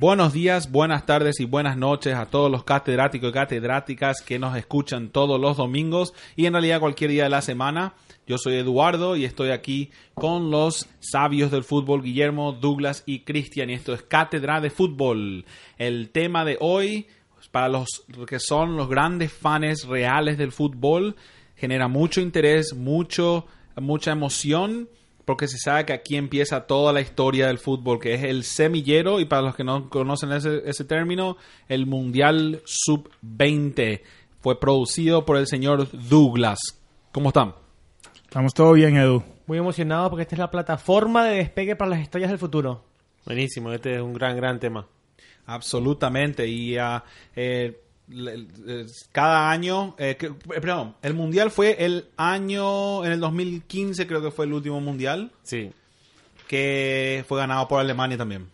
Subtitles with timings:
[0.00, 4.56] Buenos días, buenas tardes y buenas noches a todos los catedráticos y catedráticas que nos
[4.56, 7.92] escuchan todos los domingos y en realidad cualquier día de la semana.
[8.26, 13.68] Yo soy Eduardo y estoy aquí con los sabios del fútbol, Guillermo, Douglas y Cristian.
[13.68, 15.44] Y esto es Cátedra de Fútbol.
[15.76, 17.06] El tema de hoy,
[17.50, 21.14] para los que son los grandes fans reales del fútbol,
[21.56, 23.44] genera mucho interés, mucho,
[23.76, 24.88] mucha emoción
[25.30, 29.20] porque se sabe que aquí empieza toda la historia del fútbol, que es el semillero,
[29.20, 31.36] y para los que no conocen ese, ese término,
[31.68, 34.00] el Mundial Sub-20.
[34.40, 36.58] Fue producido por el señor Douglas.
[37.12, 37.54] ¿Cómo están?
[38.24, 39.22] Estamos todo bien, Edu.
[39.46, 42.82] Muy emocionado porque esta es la plataforma de despegue para las historias del futuro.
[43.24, 44.88] Buenísimo, este es un gran, gran tema.
[45.46, 46.48] Absolutamente.
[46.48, 47.02] Y uh,
[47.36, 47.80] eh,
[49.12, 54.30] cada año, eh, que, perdón, el mundial fue el año, en el 2015 creo que
[54.30, 55.30] fue el último mundial.
[55.42, 55.70] Sí.
[56.48, 58.48] Que fue ganado por Alemania también.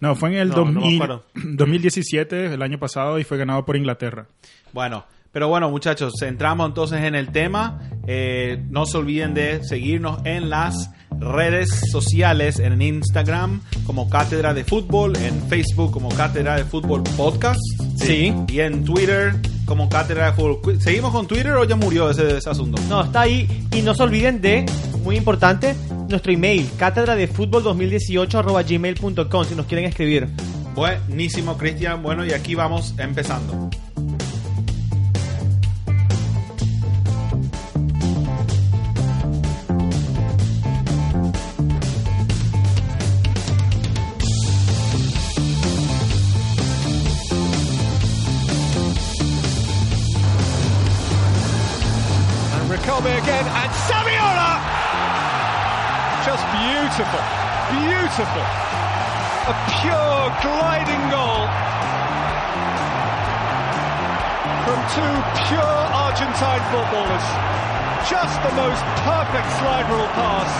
[0.00, 1.24] No, fue en el No, 2000 no me acuerdo.
[1.34, 4.26] 2017, el año pasado, y fue ganado por Inglaterra.
[4.72, 7.90] Bueno, pero bueno muchachos, entramos entonces en el tema.
[8.06, 10.90] Eh, no se olviden de seguirnos en las
[11.20, 17.60] redes sociales, en Instagram como Cátedra de Fútbol, en Facebook como Cátedra de Fútbol Podcast.
[17.96, 18.34] Sí.
[18.48, 19.34] Y en Twitter
[19.66, 20.80] como Cátedra de Fútbol.
[20.80, 22.80] ¿Seguimos con Twitter o ya murió ese, ese asunto?
[22.88, 23.46] No, está ahí.
[23.72, 24.66] Y no se olviden de,
[25.04, 25.74] muy importante,
[26.08, 30.28] nuestro email, cátedra de fútbol 2018 gmail.com si nos quieren escribir.
[30.74, 32.02] Buenísimo, Cristian.
[32.02, 33.70] Bueno, y aquí vamos empezando.
[58.10, 58.42] Beautiful.
[58.42, 61.46] A pure gliding goal
[64.66, 65.14] from two
[65.46, 67.26] pure Argentine footballers.
[68.10, 70.50] Just the most perfect slide rule pass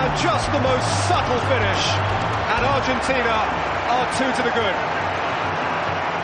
[0.00, 1.82] and just the most subtle finish.
[2.56, 3.36] And Argentina
[3.92, 4.76] are two to the good.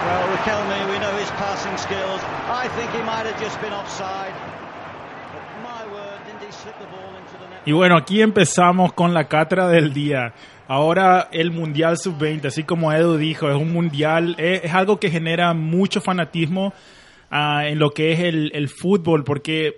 [0.09, 2.21] Well, Riquelme, we know his passing skills.
[2.49, 4.33] I think he might have just been offside.
[7.65, 10.33] Y bueno, aquí empezamos con la cátedra del día.
[10.69, 15.11] Ahora el Mundial Sub-20, así como Edu dijo, es un mundial, es, es algo que
[15.11, 16.73] genera mucho fanatismo
[17.31, 19.75] ah, en lo que es el, el fútbol, porque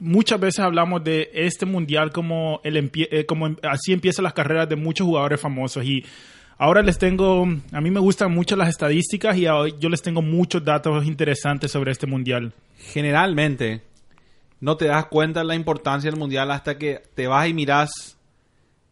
[0.00, 4.32] muchas veces hablamos de este mundial como, el empie- eh, como em- así empiezan las
[4.34, 6.04] carreras de muchos jugadores famosos y
[6.58, 10.62] ahora les tengo, a mí me gustan mucho las estadísticas y yo les tengo muchos
[10.64, 12.52] datos interesantes sobre este mundial.
[12.92, 13.80] generalmente
[14.60, 18.16] no te das cuenta de la importancia del mundial hasta que te vas y miras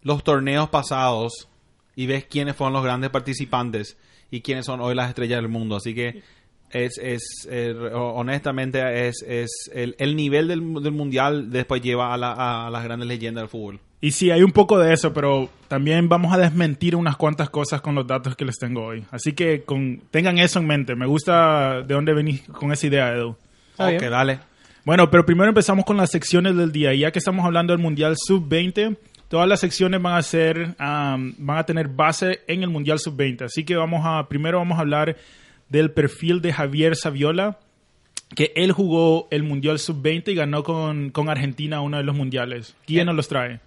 [0.03, 1.49] los torneos pasados
[1.97, 3.97] y ves quiénes fueron los grandes participantes
[4.31, 5.77] y quiénes son hoy las estrellas del mundo.
[5.77, 6.23] Así que
[6.71, 12.17] es, es eh, honestamente es, es el, el nivel del, del mundial después lleva a,
[12.17, 13.81] la- a las grandes leyendas del fútbol.
[14.01, 17.81] Y sí, hay un poco de eso, pero también vamos a desmentir unas cuantas cosas
[17.81, 19.05] con los datos que les tengo hoy.
[19.11, 20.95] Así que con, tengan eso en mente.
[20.95, 23.31] Me gusta de dónde venís con esa idea, Edu.
[23.97, 24.39] Ok, dale.
[24.87, 26.95] Bueno, pero primero empezamos con las secciones del día.
[26.95, 31.59] Ya que estamos hablando del Mundial Sub-20, todas las secciones van a ser, am, van
[31.59, 33.47] a tener base en el Mundial Sub-20.
[33.47, 35.17] Así que vamos a, primero vamos a hablar
[35.69, 37.59] del perfil de Javier Saviola,
[38.37, 42.77] que él jugó el Mundial Sub-20 y ganó con, con Argentina uno de los mundiales.
[42.87, 43.59] ¿Quién nos los trae?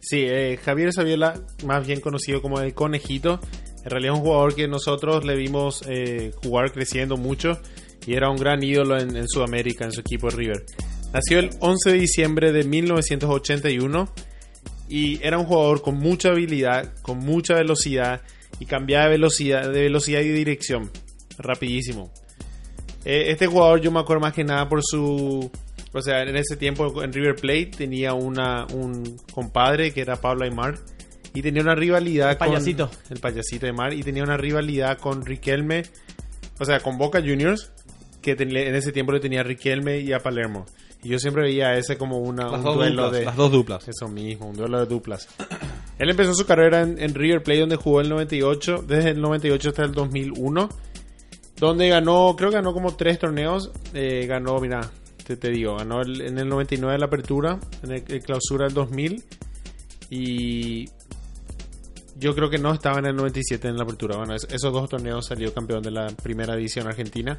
[0.00, 1.34] Sí, eh, Javier Saviola,
[1.64, 3.38] más bien conocido como el Conejito,
[3.84, 7.60] en realidad es un jugador que nosotros le vimos eh, jugar creciendo mucho
[8.06, 10.64] y era un gran ídolo en, en Sudamérica, en su equipo River.
[11.12, 14.12] Nació el 11 de diciembre de 1981
[14.88, 18.20] y era un jugador con mucha habilidad, con mucha velocidad
[18.58, 20.90] y cambiaba de velocidad, de velocidad y dirección
[21.38, 22.12] rapidísimo.
[23.04, 25.50] Eh, este jugador yo me acuerdo más que nada por su...
[25.92, 30.44] O sea, en ese tiempo en River Plate tenía una, un compadre que era Pablo
[30.44, 30.80] Aymar
[31.32, 32.88] y tenía una rivalidad El payasito.
[32.88, 32.98] con...
[33.10, 35.84] El payasito Aymar y tenía una rivalidad con Riquelme,
[36.58, 37.70] o sea, con Boca Juniors,
[38.24, 40.66] que ten- en ese tiempo le tenía a Riquelme y a Palermo.
[41.02, 43.24] Y yo siempre veía ese como una, Las un dos duelo duplas, de...
[43.26, 43.86] las dos duplas.
[43.88, 45.28] Eso mismo, un duelo de duplas.
[45.98, 49.68] Él empezó su carrera en, en River Plate donde jugó el 98, desde el 98
[49.68, 50.68] hasta el 2001,
[51.58, 54.90] donde ganó, creo que ganó como tres torneos, eh, ganó, mira,
[55.26, 58.74] te, te digo, ganó el- en el 99 la apertura, en el, el clausura del
[58.74, 59.22] 2000
[60.10, 60.88] y
[62.24, 64.16] yo creo que no estaba en el 97 en la apertura.
[64.16, 67.36] Bueno, es- esos dos torneos salió campeón de la primera división argentina.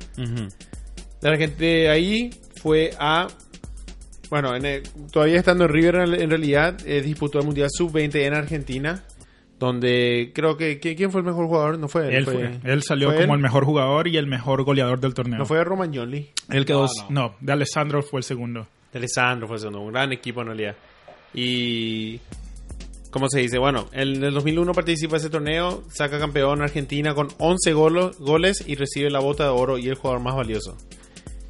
[1.22, 2.30] De la gente ahí
[2.62, 3.28] fue a.
[4.30, 8.34] Bueno, en el- todavía estando en River, en, realidad, eh, disputó el Mundial Sub-20 en
[8.36, 9.04] Argentina,
[9.60, 13.10] donde creo que que- quién fue el mejor jugador no fue Él, fue, él salió
[13.10, 13.40] ¿fue como él?
[13.40, 15.40] el mejor jugador y el mejor goleador del torneo.
[15.40, 17.28] no fue Romagnoli Él quedó, No, no.
[17.30, 18.68] no, de Alessandro fue el segundo.
[18.92, 20.76] de Alessandro fue el segundo un gran equipo en realidad
[21.34, 22.20] y
[23.16, 23.58] ¿Cómo se dice?
[23.60, 28.62] Bueno, en el 2001 participa en ese torneo, saca campeón Argentina con 11 golo- goles
[28.68, 30.76] y recibe la bota de oro y el jugador más valioso.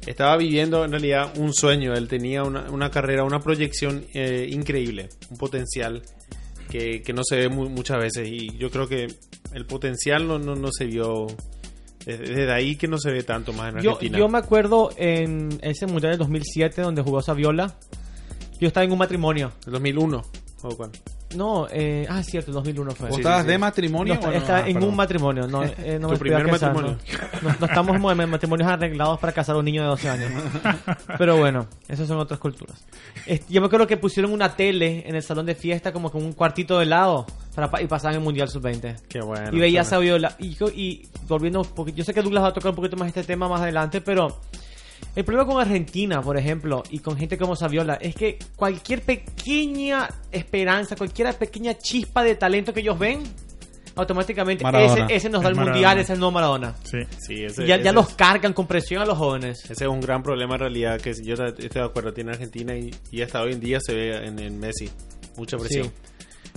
[0.06, 5.08] Estaba viviendo en realidad un sueño, él tenía una, una carrera, una proyección eh, increíble,
[5.28, 6.02] un potencial
[6.70, 9.08] que, que no se ve mu- muchas veces y yo creo que
[9.52, 11.26] el potencial no, no, no se vio
[12.04, 14.18] desde, ahí que no se ve tanto más en Yo, Argentina.
[14.20, 17.76] yo me acuerdo en ese mundial del 2007 donde jugó Saviola.
[18.60, 19.50] Yo estaba en un matrimonio.
[19.66, 20.22] ¿El 2001?
[20.62, 20.92] ¿O cuál?
[21.34, 23.08] No, eh, ah, cierto, el 2001 fue.
[23.08, 24.14] ¿Vos estabas sí, de matrimonio?
[24.14, 24.32] No, o no?
[24.32, 24.88] está Ah, en perdón.
[24.90, 25.46] un matrimonio.
[25.48, 26.96] No, eh, no ¿Tu me primer matrimonio?
[27.42, 30.30] No, no estamos en matrimonios arreglados para casar a un niño de 12 años.
[31.18, 32.84] Pero bueno, esas son otras culturas.
[33.48, 36.32] Yo me acuerdo que pusieron una tele en el salón de fiesta como con un
[36.32, 38.96] cuartito de lado para, pa- y pasaban el Mundial Sub-20.
[39.08, 39.50] Qué bueno.
[39.52, 39.84] y veía a.
[39.84, 40.36] Saviola.
[40.38, 43.08] Y, y volviendo un poquito, yo sé que Douglas va a tocar un poquito más
[43.08, 44.40] este tema más adelante, pero
[45.14, 50.08] el problema con Argentina, por ejemplo, y con gente como Saviola, es que cualquier pequeña
[50.30, 53.22] esperanza, cualquier pequeña chispa de talento que ellos ven,
[53.94, 56.74] automáticamente ese, ese nos da Es el mundial, ese es el nuevo Maradona.
[56.84, 56.98] Sí.
[57.18, 59.64] Sí, ese, Y ya, ya los es- cargan con presión a los jóvenes.
[59.70, 62.94] Ese es un gran problema en realidad que yo estoy de acuerdo, tiene Argentina y,
[63.10, 64.90] y hasta hoy en día se ve en, en Messi.
[65.38, 65.86] Mucha presión.
[65.86, 65.92] Sí.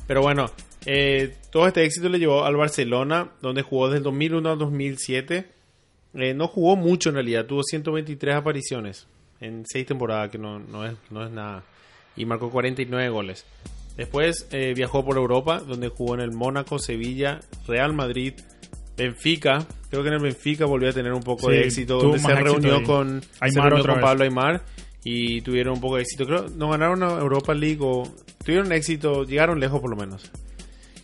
[0.05, 0.47] Pero bueno,
[0.85, 5.49] eh, todo este éxito le llevó al Barcelona, donde jugó desde el 2001 al 2007.
[6.13, 9.07] Eh, no jugó mucho en realidad, tuvo 123 apariciones
[9.39, 11.63] en 6 temporadas, que no, no, es, no es nada.
[12.15, 13.45] Y marcó 49 goles.
[13.95, 18.33] Después eh, viajó por Europa, donde jugó en el Mónaco, Sevilla, Real Madrid,
[18.97, 19.65] Benfica.
[19.89, 22.33] Creo que en el Benfica volvió a tener un poco Sí, de éxito, donde se
[22.35, 22.83] reunió ahí.
[22.83, 24.09] con, se Aymar reunió otra con vez.
[24.09, 24.61] Pablo Aymar
[25.03, 26.25] y tuvieron un poco de éxito.
[26.25, 28.03] Creo no ganaron a Europa League o
[28.43, 30.29] tuvieron éxito, llegaron lejos por lo menos.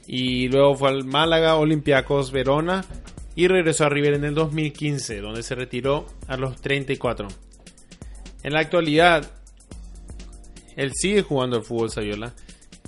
[0.08, 2.86] Y luego fue al Málaga, Olympiacos, Verona
[3.36, 7.28] y regresó a River en el 2015, donde se retiró a los 34.
[8.44, 9.30] En la actualidad,
[10.76, 12.34] él sigue jugando al fútbol Saviola.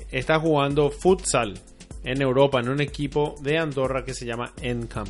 [0.10, 1.60] Está jugando futsal
[2.04, 5.10] en Europa en un equipo de Andorra que se llama Encamp.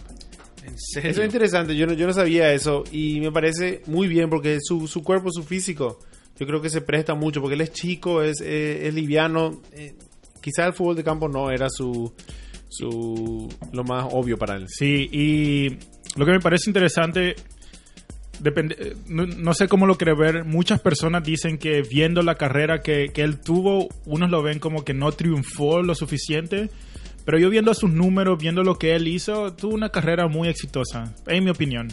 [0.64, 1.12] ¿En serio?
[1.12, 4.58] Eso es interesante, yo no, yo no sabía eso y me parece muy bien porque
[4.60, 6.00] su, su cuerpo, su físico,
[6.38, 9.62] yo creo que se presta mucho porque él es chico, es, eh, es liviano.
[9.72, 9.96] eh,
[10.42, 12.14] quizá el fútbol de campo no era su,
[12.70, 14.66] su lo más obvio para él.
[14.68, 15.70] Sí, y
[16.18, 17.36] lo que me parece interesante,
[18.40, 22.82] depende, eh, no, sé cómo lo quiere ver, muchas personas dicen que viendo la carrera
[22.82, 26.70] que, que él tuvo, unos lo ven como que no triunfó lo suficiente,
[27.26, 31.14] pero yo viendo sus números, viendo lo que él hizo, tuvo una carrera muy exitosa,
[31.28, 31.90] en mi opinión.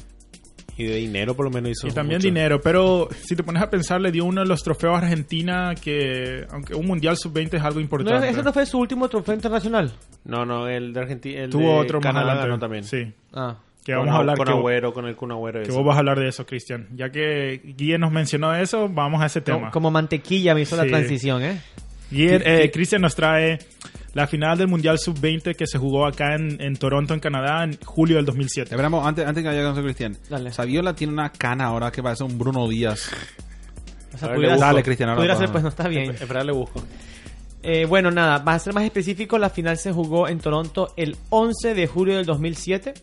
[0.76, 1.86] Y de dinero por lo menos hizo.
[1.86, 2.26] Y también mucho.
[2.28, 5.74] dinero, pero si te pones a pensar, le dio uno de los trofeos a Argentina
[5.80, 8.28] que, aunque un Mundial Sub-20 es algo ¿No, importante.
[8.28, 9.92] ¿Ese no fue su último trofeo internacional?
[10.24, 12.48] No, no, el de Argentina, el Tuvo de otro más Canadá adelante.
[12.48, 12.84] ganó también.
[12.84, 13.56] Sí, Ah.
[13.84, 15.60] que Con, vamos a hablar con que- Agüero, con el Kun Agüero.
[15.62, 15.76] Que eso.
[15.76, 16.88] vos vas a hablar de eso, Cristian.
[16.96, 19.58] Ya que Guille nos mencionó eso, vamos a ese tema.
[19.58, 21.60] Como, como mantequilla me hizo la transición, ¿eh?
[22.10, 23.58] Guille, eh, Cristian nos trae
[24.14, 27.78] la final del Mundial Sub-20 que se jugó acá en, en Toronto, en Canadá, en
[27.84, 28.70] julio del 2007.
[28.70, 30.16] Esperamos, antes, antes que vaya con Cristian.
[30.31, 30.52] Dale.
[30.52, 33.11] Saviola tiene una cana ahora que parece un Bruno Díaz.
[34.14, 35.40] O sea, pudiera, Dale, Cristian, ahora pudiera va.
[35.40, 36.11] ser, pues no está bien.
[36.12, 36.82] Espera, le busco.
[37.62, 41.74] Eh, bueno, nada, para ser más específico, la final se jugó en Toronto el 11
[41.74, 42.94] de julio del 2007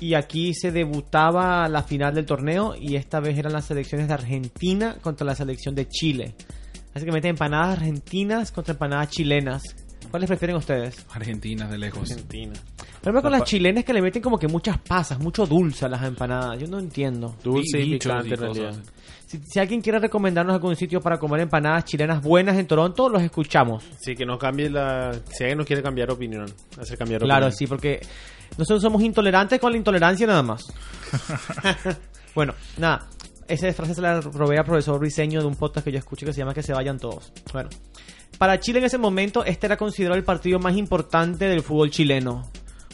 [0.00, 4.14] y aquí se debutaba la final del torneo y esta vez eran las selecciones de
[4.14, 6.34] Argentina contra la selección de Chile.
[6.94, 9.62] Básicamente empanadas argentinas contra empanadas chilenas.
[10.10, 11.04] ¿Cuáles prefieren ustedes?
[11.12, 12.10] Argentina de lejos.
[12.10, 12.52] Argentina.
[13.02, 16.02] Problema con las chilenas que le meten como que muchas pasas, mucho dulce a las
[16.02, 16.58] empanadas.
[16.58, 17.36] Yo no entiendo.
[17.42, 18.68] Dulce y picante y en realidad.
[18.70, 18.92] cosas.
[19.26, 23.22] Si, si alguien quiere recomendarnos algún sitio para comer empanadas chilenas buenas en Toronto, los
[23.22, 23.84] escuchamos.
[24.00, 25.12] Sí, que nos cambie la...
[25.30, 26.46] Si alguien nos quiere cambiar opinión,
[26.80, 27.58] hacer cambiar Claro, opinión.
[27.58, 28.00] sí, porque
[28.56, 30.62] nosotros somos intolerantes con la intolerancia nada más.
[32.34, 33.08] bueno, nada.
[33.48, 36.32] Esa frase se la robé al profesor Briseño de un podcast que yo escucho que
[36.32, 37.32] se llama Que se vayan todos.
[37.52, 37.68] Bueno,
[38.38, 42.42] para Chile en ese momento, este era considerado el partido más importante del fútbol chileno.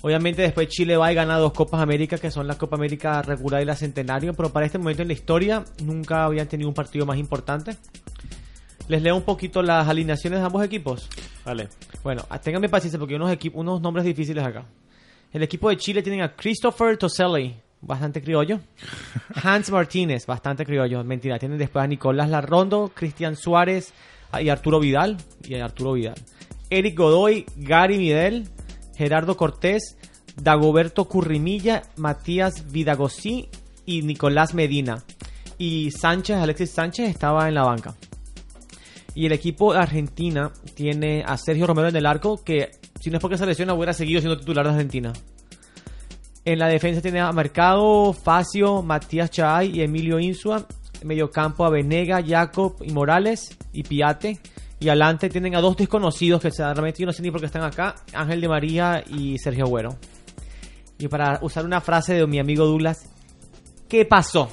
[0.03, 3.62] Obviamente después Chile va y gana dos Copas América, que son la Copa América regular
[3.62, 7.07] y la Centenario, pero para este momento en la historia nunca habían tenido un partido
[7.07, 7.77] más importante.
[8.89, 11.09] Les leo un poquito las alineaciones de ambos equipos.
[11.45, 11.69] Vale.
[12.03, 14.65] Bueno, ah, ténganme paciencia porque hay unos, unos nombres difíciles acá.
[15.33, 18.59] El equipo de Chile tienen a Christopher Toselli, bastante criollo.
[19.43, 21.03] Hans Martínez, bastante criollo.
[21.05, 23.95] Mentira, tienen después a Nicolás Larrondo, Cristian Suárez
[24.41, 25.17] y Arturo Vidal.
[25.45, 26.15] Y Arturo Vidal.
[26.71, 28.49] Eric Godoy, Gary Midel,
[28.97, 29.97] Gerardo Cortés,
[30.37, 33.49] Dagoberto Currimilla, Matías Vidagosí
[33.85, 35.05] y Nicolás Medina.
[35.59, 37.95] Y Sánchez, Alexis Sánchez estaba en la banca.
[39.15, 42.71] Y el equipo de Argentina tiene a Sergio Romero en el arco, que
[43.01, 45.12] Si no es porque se lesiona, hubiera seguido siendo titular de Argentina.
[46.45, 50.67] En la defensa tiene a Mercado, Facio, Matías Chay y Emilio Insua.
[51.03, 54.39] En mediocampo a Venega, Jacob y Morales y Piate.
[54.79, 57.65] Y adelante tienen a dos desconocidos que realmente yo no sé ni por qué están
[57.65, 57.97] acá.
[58.13, 59.99] Ángel de María y Sergio Agüero.
[60.99, 63.11] Y para usar una frase de mi amigo Douglas,
[63.89, 64.49] ¿qué pasó?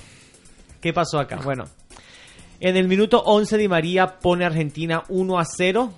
[0.81, 1.39] ¿Qué pasó acá?
[1.43, 1.65] Bueno,
[2.59, 5.93] en el minuto 11 Di María pone a Argentina 1 a 0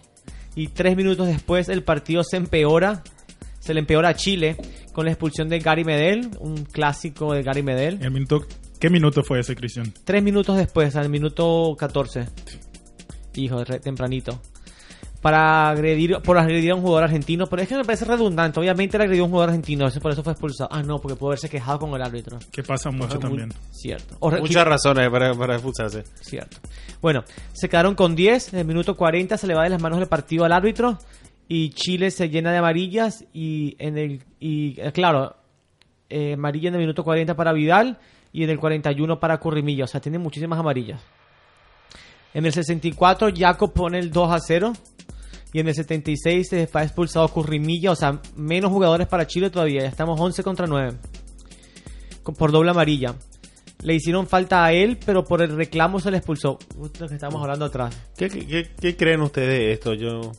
[0.55, 3.03] y tres minutos después el partido se empeora,
[3.59, 4.57] se le empeora a Chile
[4.91, 7.99] con la expulsión de Gary Medel, un clásico de Gary Medel.
[8.01, 8.45] El minuto,
[8.81, 9.93] ¿Qué minuto fue ese, Cristian?
[10.03, 12.25] Tres minutos después, al minuto 14.
[13.35, 14.41] Hijo, re- tempranito.
[15.21, 18.59] Para agredir, por agredir a un jugador argentino, pero es que me parece redundante.
[18.59, 20.67] Obviamente le agredió a un jugador argentino, eso por eso fue expulsado.
[20.73, 22.39] Ah, no, porque pudo haberse quejado con el árbitro.
[22.51, 23.53] Que pasa mucho Muy- también.
[23.69, 24.15] Cierto.
[24.19, 26.03] O Muchas razones para, para expulsarse.
[26.19, 26.57] Cierto.
[27.03, 27.23] Bueno,
[27.53, 28.53] se quedaron con 10.
[28.53, 30.97] En el minuto 40 se le va de las manos el partido al árbitro.
[31.47, 33.23] Y Chile se llena de amarillas.
[33.31, 34.23] Y en el.
[34.39, 35.35] Y eh, claro,
[36.09, 37.99] eh, amarilla en el minuto 40 para Vidal.
[38.33, 39.83] Y en el 41 para Currimilla.
[39.83, 41.01] O sea, tiene muchísimas amarillas.
[42.33, 44.73] En el 64, Jacob pone el 2 a 0.
[45.53, 47.91] Y en el 76 se va expulsado Currimilla.
[47.91, 49.81] O sea, menos jugadores para Chile todavía.
[49.81, 50.93] Ya estamos 11 contra 9.
[52.23, 53.15] Con- Por doble amarilla.
[53.83, 56.59] Le hicieron falta a él, pero por el reclamo se le expulsó.
[56.77, 57.99] Justo que hablando atrás.
[58.15, 59.93] ¿Qué, qué, qué- qué creen ustedes de esto?
[59.95, 60.31] Yo,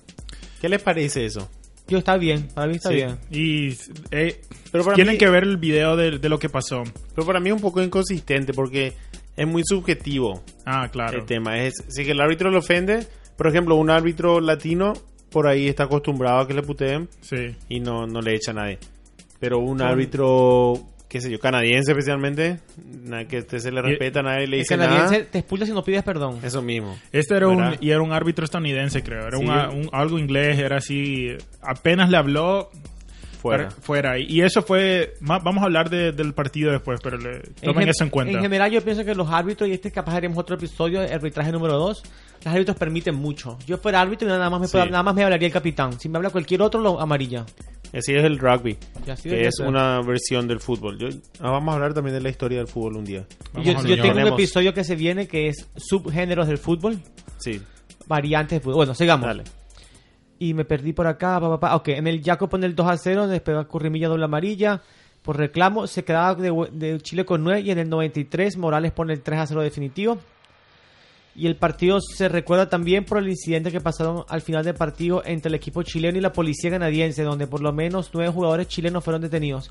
[0.61, 1.51] ¿Qué les parece eso?
[1.89, 2.95] Yo está bien, para mí está Sí.
[2.97, 3.19] bien.
[3.31, 3.69] Y
[4.11, 6.85] eh, Pero para tienen mí- que ver el video de, de lo que pasó.
[7.15, 8.93] Pero para mí es un poco inconsistente porque
[9.37, 11.19] es muy subjetivo Ah, claro.
[11.19, 11.59] el tema.
[11.63, 14.93] Es, si que el árbitro le ofende, por ejemplo, un árbitro latino
[15.31, 17.57] por ahí está acostumbrado a que le puteen Sí.
[17.69, 18.79] y no, no le echa a nadie.
[19.41, 20.75] Pero un árbitro,
[21.13, 22.61] qué sé yo, canadiense especialmente,
[23.05, 25.31] nada que este se le respeta, nadie le El dice canadiense nada.
[25.31, 26.39] te expulsa si no pides perdón.
[26.43, 26.99] Eso mismo.
[27.13, 29.27] Este era un, y era un árbitro estadounidense, creo.
[29.27, 29.45] Era Sí.
[29.45, 29.51] un-
[29.83, 31.29] un- algo inglés, era así.
[31.61, 32.71] Apenas le habló,
[33.43, 33.69] Fuera.
[33.69, 34.19] para- fuera.
[34.19, 35.13] Y eso fue.
[35.21, 38.33] ma- Vamos a hablar de- del partido después, pero le, tomen gen- eso en cuenta.
[38.39, 41.75] En general, yo pienso que los árbitros, y este capaz haremos otro episodio, arbitraje número
[41.77, 42.03] 2,
[42.43, 43.59] los árbitros permiten mucho.
[43.67, 44.79] Yo fuera árbitro y nada más me, Sí.
[44.79, 46.01] nada más me hablaría el capitán.
[46.01, 47.45] Si me habla cualquier otro, lo amarilla.
[47.93, 48.77] Así es el rugby,
[49.23, 49.67] que es ser.
[49.67, 50.99] una versión del fútbol.
[50.99, 51.09] Yo-
[51.41, 53.27] ah, vamos a hablar también de la historia del fútbol un día.
[53.53, 56.99] Vamos yo tengo un episodio que se viene que es subgéneros del fútbol,
[57.39, 57.61] Sí,
[58.07, 58.77] variantes de fútbol.
[58.77, 59.27] Bueno, sigamos.
[59.27, 59.45] dale.
[60.39, 61.77] Y me perdí por acá, pa, pa, pa.
[61.77, 64.83] Ok, en el Jaco pone el 2 a 0, después Currimilla doble amarilla.
[65.23, 69.13] Por reclamo, se quedaba de, de Chile con 9 y en el 93 Morales pone
[69.13, 70.19] el 3 a 0 definitivo.
[71.35, 75.23] Y el partido se recuerda también por el incidente que pasaron al final del partido
[75.25, 79.03] entre el equipo chileno y la policía canadiense, donde por lo menos nueve jugadores chilenos
[79.03, 79.71] fueron detenidos.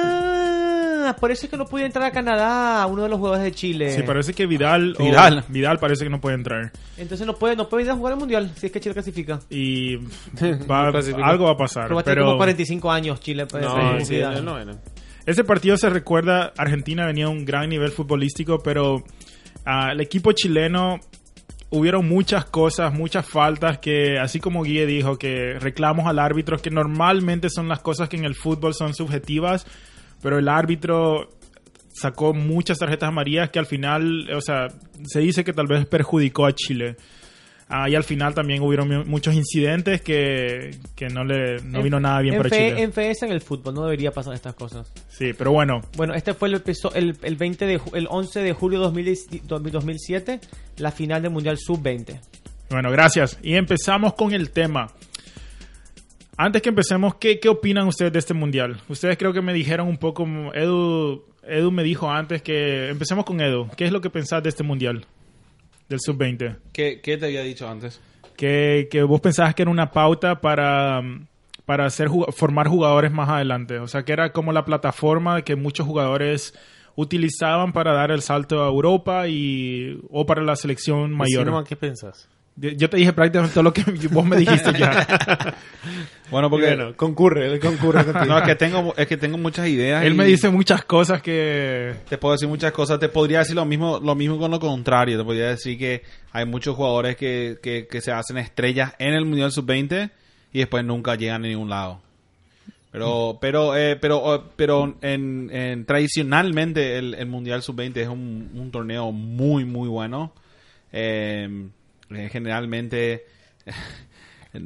[0.00, 3.52] Ah, por eso es que no pude entrar a Canadá, uno de los jugadores de
[3.52, 3.90] Chile.
[3.92, 4.94] Sí, parece que Vidal.
[4.98, 5.44] o- Vidal.
[5.48, 6.72] Vidal parece que no puede entrar.
[6.96, 9.38] Entonces no puede, no puede ir a jugar al mundial si es que Chile clasifica.
[9.50, 9.96] Y
[10.70, 10.88] va-
[11.24, 11.84] algo va a pasar.
[11.84, 13.46] Pero va a tener Pero como 45 años Chile.
[13.46, 14.44] pues, No, sí, sí, Vidal.
[14.44, 14.78] no, no, no.
[15.26, 16.52] ese partido se recuerda.
[16.56, 19.04] Argentina venía a un gran nivel futbolístico, pero
[19.66, 21.00] el equipo chileno.
[21.68, 26.70] Hubieron muchas cosas, muchas faltas que, así como Guille dijo, que reclamos al árbitro, que
[26.70, 29.66] normalmente son las cosas que en el fútbol son subjetivas,
[30.22, 31.28] pero el árbitro
[31.92, 34.68] sacó muchas tarjetas amarillas que al final, o sea,
[35.06, 36.96] se dice que tal vez perjudicó a Chile.
[37.68, 41.98] Ah, y al final también hubieron mu- muchos incidentes que, que no le no vino
[41.98, 42.82] nada bien en para fe- Chile.
[42.82, 44.92] En FS en el fútbol no debería pasar estas cosas.
[45.08, 46.62] Sí, pero bueno, Bueno, este fue el,
[46.94, 50.40] el, el 20 de, el 11 de julio de 2010 2007,
[50.78, 52.20] la final del Mundial Sub-20.
[52.70, 53.36] bueno, gracias.
[53.42, 54.86] Y empezamos con el tema.
[56.36, 58.80] Antes que empecemos, ¿qué, qué opinan ustedes de este mundial?
[58.88, 63.40] Ustedes creo que me dijeron un poco, Edu, Edu me dijo antes que empecemos con
[63.40, 63.68] Edu.
[63.76, 65.06] ¿Qué es lo que pensás de este mundial?
[65.88, 66.56] Del sub-20.
[66.72, 68.00] ¿Qué, qué te había dicho antes?
[68.36, 71.02] que, que vos pensabas que era una pauta para,
[71.64, 73.78] para hacer, formar jugadores más adelante.
[73.78, 76.54] O sea, que era como la plataforma que muchos jugadores
[76.94, 81.64] utilizaban para dar el salto a Europa y, o para la selección mayor.
[81.64, 82.28] ¿Qué pensás?
[82.56, 85.54] Yo te dije prácticamente todo lo que vos me dijiste ya.
[86.28, 90.02] Bueno, porque Bueno, concurre, él concurre no, es que tengo es que tengo muchas ideas.
[90.04, 91.94] Él y me dice muchas cosas que...
[92.08, 92.98] te puedo decir muchas cosas.
[92.98, 95.16] Te podría decir lo mismo lo mismo con lo contrario.
[95.16, 99.24] Te podría decir que hay muchos jugadores que, que, que se hacen estrellas en el
[99.24, 100.10] mundial sub 20
[100.52, 102.00] y después nunca llegan a ningún lado.
[102.90, 108.08] Pero pero eh, pero eh, pero en, en- tradicionalmente el, el mundial sub 20 es
[108.08, 110.32] un, un torneo muy muy bueno.
[110.92, 111.68] Eh,
[112.08, 113.24] generalmente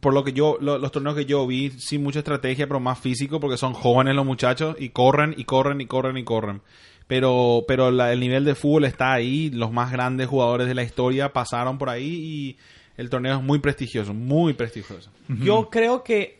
[0.00, 2.98] por lo que yo lo- los torneos que yo vi sin mucha estrategia pero más
[2.98, 6.62] físico porque son jóvenes los muchachos y corren y corren y corren y corren
[7.06, 11.32] pero pero el nivel de fútbol está ahí los más grandes jugadores de la historia
[11.32, 12.58] pasaron por ahí y
[12.96, 15.10] el torneo es muy prestigioso, muy prestigioso.
[15.26, 16.38] Yo creo que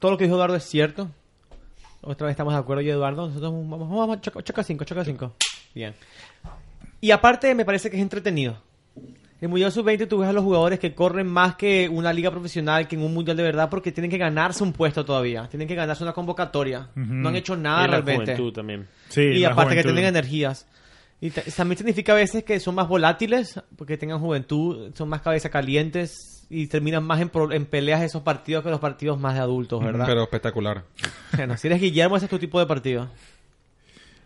[0.00, 1.08] todo lo que dijo Eduardo es cierto.
[2.00, 3.28] Otra vez estamos de acuerdo yo, Eduardo.
[3.28, 5.34] Nosotros vamos, vamos, choca, choca cinco, choca cinco.
[5.76, 5.94] Bien.
[7.00, 8.60] Y aparte me parece que es entretenido.
[9.40, 12.88] En Mundial Sub-20 tú ves a los jugadores que corren más que una liga profesional,
[12.88, 15.46] que en un Mundial de verdad, porque tienen que ganarse un puesto todavía.
[15.50, 16.88] Tienen que ganarse una convocatoria.
[16.94, 18.32] No han hecho nada y la realmente.
[18.34, 18.86] juventud también.
[19.10, 20.66] Sí, y la aparte que tienen energías.
[21.20, 25.20] Y ta- también significa a veces que son más volátiles, porque tengan juventud, son más
[25.22, 29.34] cabeza calientes y terminan más en, pro- en peleas esos partidos que los partidos más
[29.34, 30.06] de adultos, ¿verdad?
[30.06, 30.84] Pero espectacular.
[31.36, 33.08] Bueno, si eres Guillermo, ese es tu tipo de partido.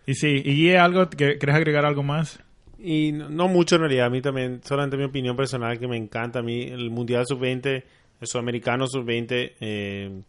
[0.06, 2.40] Y sí, y Guille, algo, que- ¿querés agregar algo más?
[2.82, 5.96] Y no, no mucho en realidad, a mí también, solamente mi opinión personal que me
[5.96, 6.38] encanta.
[6.38, 7.84] A mí el Mundial Sub-20,
[8.20, 10.22] el Sudamericano Sub-20, eh,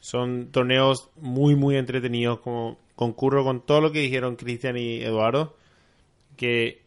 [0.00, 2.40] son torneos muy, muy entretenidos.
[2.40, 5.56] Como concurro con todo lo que dijeron Cristian y Eduardo,
[6.36, 6.82] que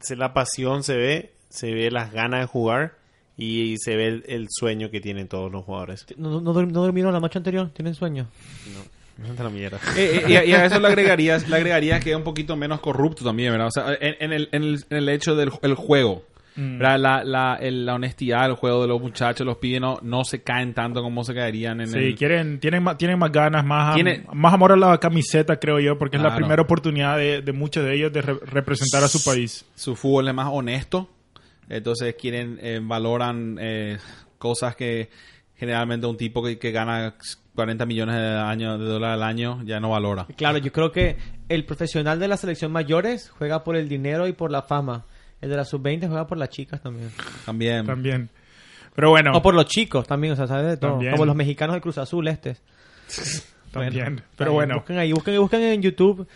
[0.00, 2.98] se, la pasión se ve, se ve las ganas de jugar
[3.36, 6.06] y se ve el, el sueño que tienen todos los jugadores.
[6.16, 7.70] ¿No, no, no durmieron la noche anterior?
[7.70, 8.28] ¿Tienen sueño?
[8.66, 8.80] Anda
[9.38, 9.78] la mierda.
[9.96, 12.56] Eh, eh, y, a, y a eso le agregarías, le agregarías que es un poquito
[12.56, 13.68] menos corrupto también, ¿verdad?
[13.68, 16.24] O sea, en, en el, en, el, en el hecho del el juego.
[16.56, 17.00] ¿verdad?
[17.00, 20.44] La, la, el- la honestidad, el juego de los muchachos, los pibes no, no se
[20.44, 22.14] caen tanto como se caerían en Sí, el...
[22.14, 25.80] quieren, tienen, más, tienen más ganas, más, am- Tiene- más amor a la camiseta, creo
[25.80, 29.08] yo, porque es la primera oportunidad de, de muchos de ellos de re- representar a
[29.08, 29.64] su país.
[29.74, 31.08] Su fútbol es más honesto.
[31.68, 33.98] Entonces quieren, eh, valoran eh,
[34.38, 35.08] cosas que
[35.56, 37.14] generalmente un tipo que, que gana
[37.54, 40.26] 40 millones de, año, de dólares al año ya no valora.
[40.36, 41.16] Claro, yo creo que
[41.48, 45.04] el profesional de la selección mayores juega por el dinero y por la fama.
[45.40, 47.10] El de la sub-20 juega por las chicas también.
[47.44, 47.86] También.
[47.86, 48.30] También.
[48.94, 50.92] Pero bueno, O por los chicos también, o sea, ¿sabes de todo?
[50.92, 51.12] También.
[51.12, 52.56] Como los mexicanos de Cruz Azul, este.
[53.72, 54.22] también.
[54.36, 56.26] Pero Ahí, bueno, Busquen ahí, busquen, busquen en YouTube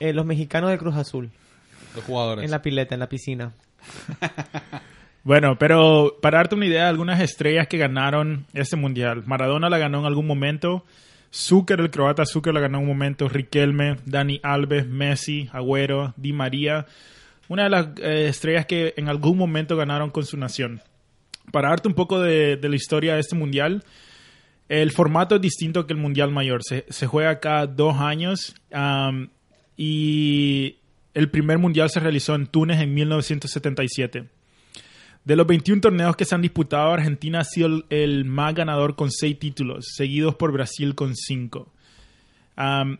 [0.00, 1.30] eh, los mexicanos de Cruz Azul.
[1.94, 2.44] Los jugadores.
[2.44, 3.52] En la pileta, en la piscina.
[5.24, 9.22] bueno, pero para darte una idea, algunas estrellas que ganaron este mundial.
[9.26, 10.84] Maradona la ganó en algún momento.
[11.32, 13.28] Zucker, el croata Zucker la ganó en un momento.
[13.28, 16.86] Riquelme, Dani Alves, Messi, Agüero, Di María.
[17.48, 20.82] Una de las eh, estrellas que en algún momento ganaron con su nación.
[21.50, 23.84] Para darte un poco de, la historia de este mundial,
[24.68, 26.62] el formato es distinto que el mundial mayor.
[26.62, 28.54] Se, juega cada dos años
[29.76, 30.76] y
[31.14, 34.24] el primer mundial se realizó en Túnez en 1977.
[35.24, 39.10] De los 21 torneos que se han disputado, Argentina ha sido el, más ganador con
[39.10, 41.68] 6 títulos, seguidos por Brasil con 5.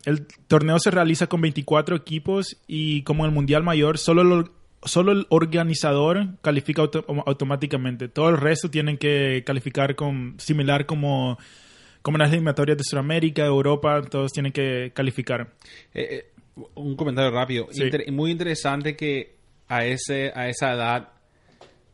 [0.06, 4.44] el torneo se realiza con 24 equipos y como en el Mundial Mayor, solo el,
[4.84, 8.08] solo el organizador califica auto- automáticamente.
[8.08, 11.38] Todo el resto tienen que calificar con similar como,
[12.02, 15.52] como en las eliminatorias de Sudamérica, Europa, todos tienen que calificar.
[15.92, 16.26] Eh, eh,
[16.74, 17.66] un comentario rápido.
[17.72, 17.82] Sí.
[17.82, 19.34] Inter- muy interesante que
[19.68, 21.08] a ese a esa edad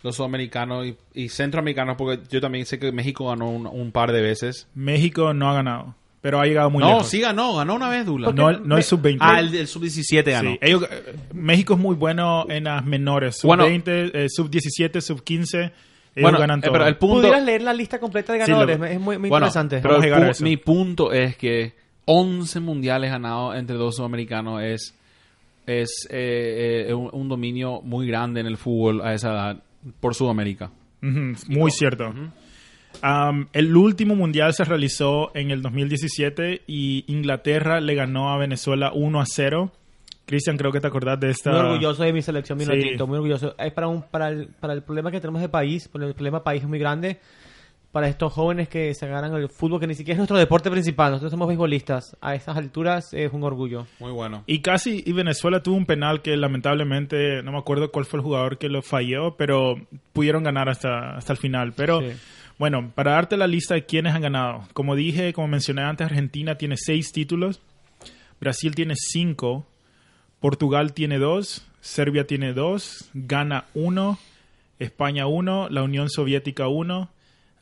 [0.02, 4.12] los sudamericanos y, y centroamericanos, porque yo también sé que México ganó un, un par
[4.12, 4.68] de veces.
[4.74, 7.08] México no ha ganado, pero ha llegado muy no, lejos.
[7.08, 8.30] sí ganó, ganó una vez Dula.
[8.32, 9.18] No, el- no el sub-20.
[9.20, 10.50] Ah, el, el sub-17 ganó.
[10.52, 13.64] Sí, ellos- eh, México es muy bueno en las menores, Bueno.
[13.64, 15.72] sub-20, eh, sub-17, sub-15, ellos
[16.22, 16.72] Bueno, ganan eh, todo.
[16.72, 17.16] pero el punto...
[17.16, 18.78] ¿Pudieras leer la lista completa de Sí, ganadores?
[18.78, 19.80] lo- es muy, muy Bueno, interesante.
[19.82, 21.74] pero el pu- mi punto es que
[22.06, 24.94] 11 mundiales ganados entre dos sudamericanos es,
[25.66, 29.62] es eh, eh, un, un dominio muy grande en el fútbol a esa edad
[30.00, 30.70] por Sudamérica.
[31.00, 32.12] Muy cierto.
[33.02, 38.90] Um, el último mundial se realizó en el 2017 y Inglaterra le ganó a Venezuela
[38.92, 39.72] 1 a 0.
[40.26, 41.50] Cristian, creo que te acordás de esta.
[41.50, 42.72] Muy orgulloso de mi selección, mi Sí.
[43.06, 43.54] muy orgulloso.
[43.58, 46.42] Es para, un, para, el, para el problema que tenemos de país, porque el problema
[46.42, 47.18] país es muy grande.
[47.98, 51.10] Para estos jóvenes que se agarran el fútbol, que ni siquiera es nuestro deporte principal,
[51.10, 52.16] nosotros somos beisbolistas.
[52.20, 53.88] A estas alturas es un orgullo.
[53.98, 54.44] Muy bueno.
[54.46, 58.22] Y casi, y Venezuela tuvo un penal que lamentablemente, no me acuerdo cuál fue el
[58.22, 59.74] jugador que lo falló, pero
[60.12, 61.72] pudieron ganar hasta, hasta el final.
[61.72, 62.06] Pero Sí.
[62.56, 64.62] bueno, para darte la lista de quienes han ganado.
[64.74, 67.60] Como dije, como mencioné antes, Argentina tiene seis títulos,
[68.40, 69.66] Brasil tiene cinco,
[70.38, 74.18] Portugal tiene dos, Serbia tiene dos, Ghana uno,
[74.78, 77.10] España uno, la Unión Soviética uno,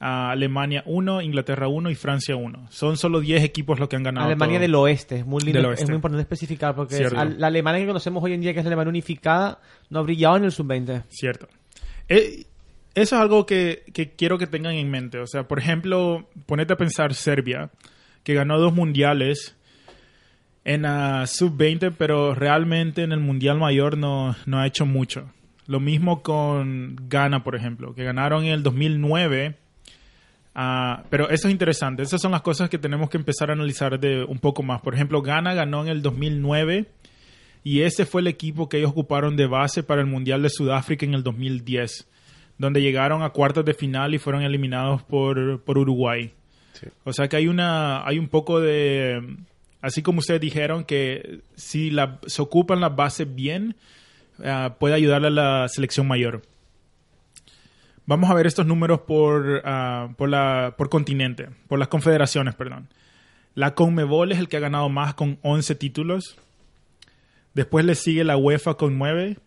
[0.00, 2.66] ah, Alemania uno, Inglaterra uno y Francia uno.
[2.70, 4.26] Son solo 10 equipos los que han ganado.
[4.26, 4.62] Alemania todo.
[4.62, 8.32] del oeste, es muy lindo, es muy importante especificar porque la Alemania que conocemos hoy
[8.32, 11.04] en día, que es la Alemania unificada, no ha brillado en el sub-20.
[11.08, 11.48] Cierto.
[12.08, 12.46] Eh,
[12.94, 15.18] eso es algo que, que quiero que tengan en mente.
[15.18, 17.70] O sea, por ejemplo, ponete a pensar Serbia,
[18.22, 19.56] que ganó dos mundiales
[20.64, 25.30] en la sub-20, pero realmente en el mundial mayor no, no ha hecho mucho.
[25.66, 29.56] Lo mismo con Ghana, por ejemplo, que ganaron en el 2009.
[30.56, 32.02] Ah, pero eso es interesante.
[32.02, 34.80] Esas son las cosas que tenemos que empezar a analizar de un poco más.
[34.80, 36.86] Por ejemplo, Ghana ganó en el 2009
[37.62, 41.06] y ese fue el equipo que ellos ocuparon de base para el Mundial de Sudáfrica
[41.06, 42.08] en el 2010.
[42.58, 46.32] donde llegaron a cuartos de final y fueron eliminados por, por Uruguay.
[46.72, 46.86] Sí.
[47.04, 49.20] O sea que hay una hay un poco de
[49.82, 53.76] así como ustedes dijeron que si la, se ocupan las bases bien
[54.44, 56.42] ah, puede ayudarle a la selección mayor.
[58.06, 62.88] Vamos a ver estos números por, ah, por, la, por continente, por las confederaciones, perdón.
[63.54, 66.36] La Conmebol es el que ha ganado más con 11 títulos.
[67.54, 69.38] Después le sigue la UEFA con 9.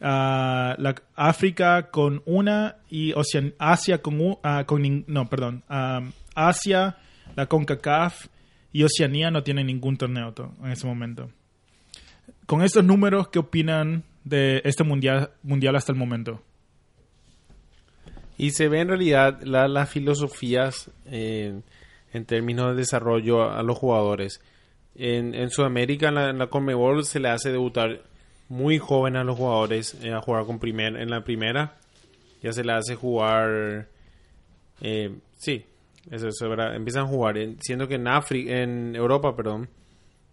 [0.00, 5.62] ah, la África con una y Ocean- Asia con, u- ah, con no, perdón.
[5.68, 6.00] ah,
[6.34, 6.96] Asia,
[7.34, 8.26] la CONCACAF
[8.72, 11.30] y Oceanía no tienen ningún torneo to- en ese momento.
[12.46, 16.42] Con estos números, ¿qué opinan de este mundial, mundial hasta el momento?
[18.38, 21.60] Y se ve en realidad la- las filosofías eh,
[22.12, 24.40] en términos de desarrollo a, los jugadores.
[24.94, 28.02] En, en Sudamérica, en la, en la Conmebol, se le hace debutar
[28.48, 31.76] muy joven a los jugadores eh, a jugar con primer, en la primera.
[32.42, 33.88] Ya se le hace jugar.
[34.80, 35.64] eh, sí,
[36.10, 37.38] eso, eso, empiezan a jugar.
[37.38, 39.68] En- siendo que en, Afri- en Europa, perdón,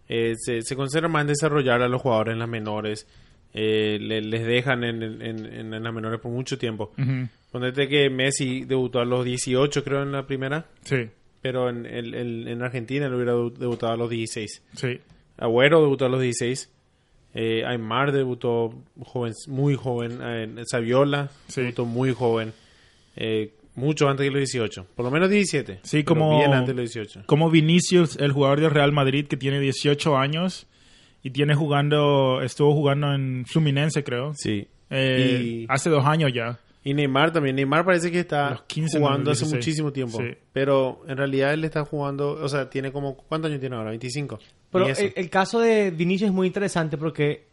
[0.06, 3.06] se, se concentra más desarrollar a los jugadores en las menores.
[3.52, 6.92] Le- les dejan en, en- en- las menores por mucho tiempo.
[6.98, 7.28] Ujú.
[7.54, 10.66] Ponete que Messi debutó a los 18, creo, en la primera.
[10.82, 11.08] Sí,
[11.40, 14.60] Pero en, el- el- en Argentina él hubiera debu- debutado a los 16.
[14.74, 14.98] sí.
[15.38, 16.68] Agüero debutó a los 16.
[17.32, 20.18] Eh, Aymar debutó joven, muy joven.
[20.20, 21.60] Eh, Saviola Sí.
[21.60, 22.52] debutó muy joven.
[23.14, 24.84] Eh, mucho antes de los 18.
[24.96, 25.78] Por lo menos 17.
[25.84, 27.22] Sí, como- Bien antes de los 18.
[27.26, 30.66] Como Vinicius, el jugador del Real Madrid que tiene 18 años
[31.22, 34.32] y tiene jugando, estuvo jugando en Fluminense, creo.
[34.34, 34.66] Sí.
[34.90, 36.58] Eh, Y- Hace dos años ya.
[36.86, 37.56] Y Neymar también.
[37.56, 39.54] Neymar parece que está los 15, jugando hace 16.
[39.54, 40.18] muchísimo tiempo.
[40.18, 40.36] Sí.
[40.52, 43.88] Pero en realidad él está jugando, o sea, tiene como, ¿cuántos años tiene ahora?
[43.90, 44.38] 25.
[44.70, 47.46] Pero el, el caso de Vinicius es muy interesante porque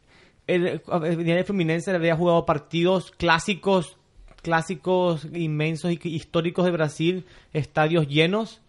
[0.48, 3.96] ver, venía de Fluminense, había jugado partidos clásicos,
[4.42, 8.60] clásicos inmensos y históricos de Brasil, estadios llenos,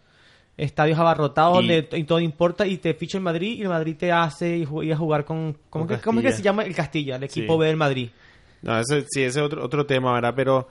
[0.55, 4.11] estadios abarrotados Y- donde todo importa y te ficha el Madrid y el Madrid te
[4.11, 6.37] hace ir a jugar con ¿cómo, Con que, cómo es que Castilla.
[6.37, 7.59] se llama el Castilla, el equipo Sí.
[7.59, 8.09] B del Madrid?
[8.63, 10.33] No, eso, sí, ese es otro, otro tema, ¿verdad?
[10.35, 10.67] Pero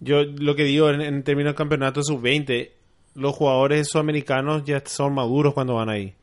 [0.00, 2.70] yo lo que digo en, en términos de campeonato sub-20,
[3.14, 6.14] los jugadores sudamericanos ya son maduros cuando van ahí.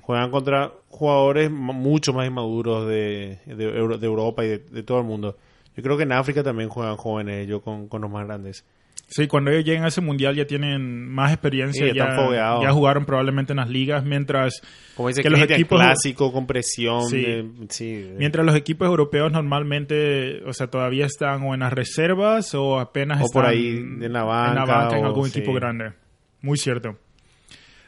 [0.00, 4.98] Juegan contra jugadores mucho más inmaduros de, de, Euro- de Europa y de, de todo
[4.98, 5.36] el mundo.
[5.76, 8.64] Yo creo que en África también juegan jóvenes ellos con, con los más grandes.
[9.06, 12.16] Sí, cuando ellos lleguen a ese mundial ya tienen más experiencia, Sí, ya
[12.62, 14.60] ya jugaron probablemente en las ligas, mientras
[14.96, 17.02] Como dice que los equipos clásico, con presión.
[17.08, 17.22] Sí.
[17.22, 21.72] de- sí, de- mientras los equipos europeos normalmente, o sea, todavía están o en las
[21.72, 25.92] reservas o apenas O están por ahí en la banca, banca en algún equipo grande.
[26.40, 26.98] Muy cierto.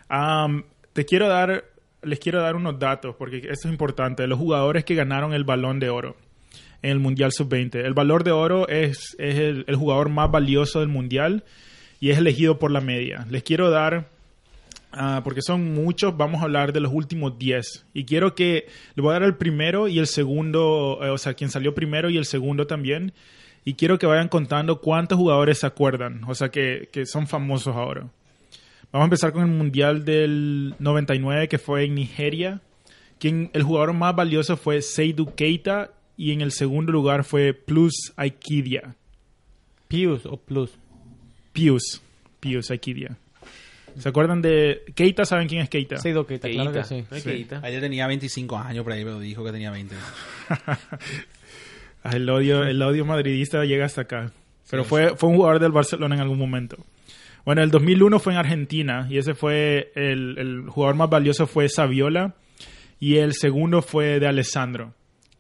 [0.09, 1.65] Am, te quiero dar,
[2.03, 4.27] les quiero dar unos datos porque esto es importante.
[4.27, 6.17] Los jugadores que ganaron el Balón de Oro
[6.87, 7.85] en el Mundial Sub-20.
[7.85, 11.45] El Balón de Oro es, es el, el jugador más valioso del Mundial
[12.01, 13.27] y es elegido por la media.
[13.31, 14.09] Les quiero dar
[14.99, 17.85] Ah, porque son muchos, vamos a hablar de los últimos 10.
[17.93, 21.35] Y quiero que le voy a dar el primero y el segundo, eh, o sea,
[21.35, 23.13] quien salió primero y el segundo también.
[23.63, 27.77] Y quiero que vayan contando cuántos jugadores se acuerdan, o sea, que, que son famosos
[27.77, 28.09] ahora.
[28.91, 32.63] Vamos a empezar con el Mundial del 99 que fue en Nigeria.
[33.19, 38.13] Quien, el jugador más valioso fue Seydou Keita y en el segundo lugar fue Plus
[38.17, 38.95] Aikidia.
[39.89, 40.73] Pius o Plus.
[41.53, 42.01] Pius.
[42.41, 43.17] Pius Aikidia.
[43.99, 45.25] ¿Se acuerdan de Keita?
[45.25, 45.97] ¿Saben quién es Keita?
[45.97, 46.85] Sí, claro que Keita.
[46.85, 47.05] sí.
[47.11, 47.31] ¿No es Sí.
[47.31, 47.61] Keita?
[47.63, 49.95] Ayer tenía 25 años por ahí, pero dijo que tenía 20.
[50.51, 50.79] Ah,
[52.13, 54.33] El odio, el odio madridista llega hasta acá.
[54.71, 56.77] Pero Sí, fue, fue un jugador del Barcelona en algún momento.
[57.45, 61.69] Bueno, el 2001 fue en Argentina y ese fue el, el jugador más valioso fue
[61.69, 62.35] Saviola
[63.01, 64.93] y el segundo fue de Alessandro.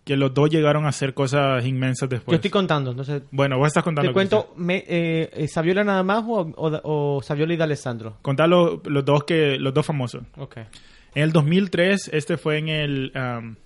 [0.06, 2.32] Que los dos llegaron a hacer cosas inmensas después.
[2.32, 4.08] Yo estoy contando, entonces Bueno, vos estás contando.
[4.08, 8.16] te cuento, me, eh, eh, ¿Saviola nada más o, o, o Saviola y D'Alessandro?
[8.22, 10.22] Contá los, los dos que los dos famosos.
[10.38, 10.58] Ok.
[11.14, 13.56] En el 2003, este fue en el um,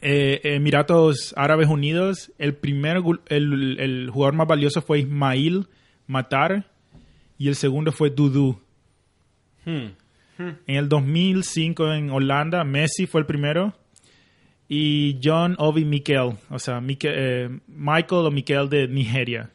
[0.00, 2.30] eh, Emiratos Árabes Unidos.
[2.38, 5.66] El primer el, el jugador más valioso fue Ismail
[6.06, 6.66] Matar
[7.36, 8.60] y el segundo fue Dudu.
[9.64, 9.88] Hmm.
[10.38, 13.72] En el 2005 en Holanda, Messi fue el primero
[14.68, 19.50] y John Obi Mikel, o sea, Mike- eh, Michael o Mikel de Nigeria.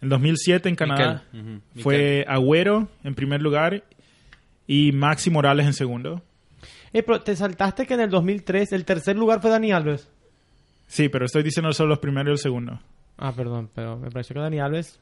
[0.00, 1.82] En 2007 en Canadá Mikel, ujú, Mikel.
[1.82, 3.82] fue Agüero en primer lugar
[4.66, 6.22] y Maxi Morales en segundo.
[6.92, 10.08] Eh, pero te saltaste que en el 2003 el tercer lugar fue Dani Alves.
[10.86, 12.80] Sí, pero estoy diciendo solo los primeros y el segundo.
[13.18, 15.00] Ah, perdón, pero me pareció que Dani Alves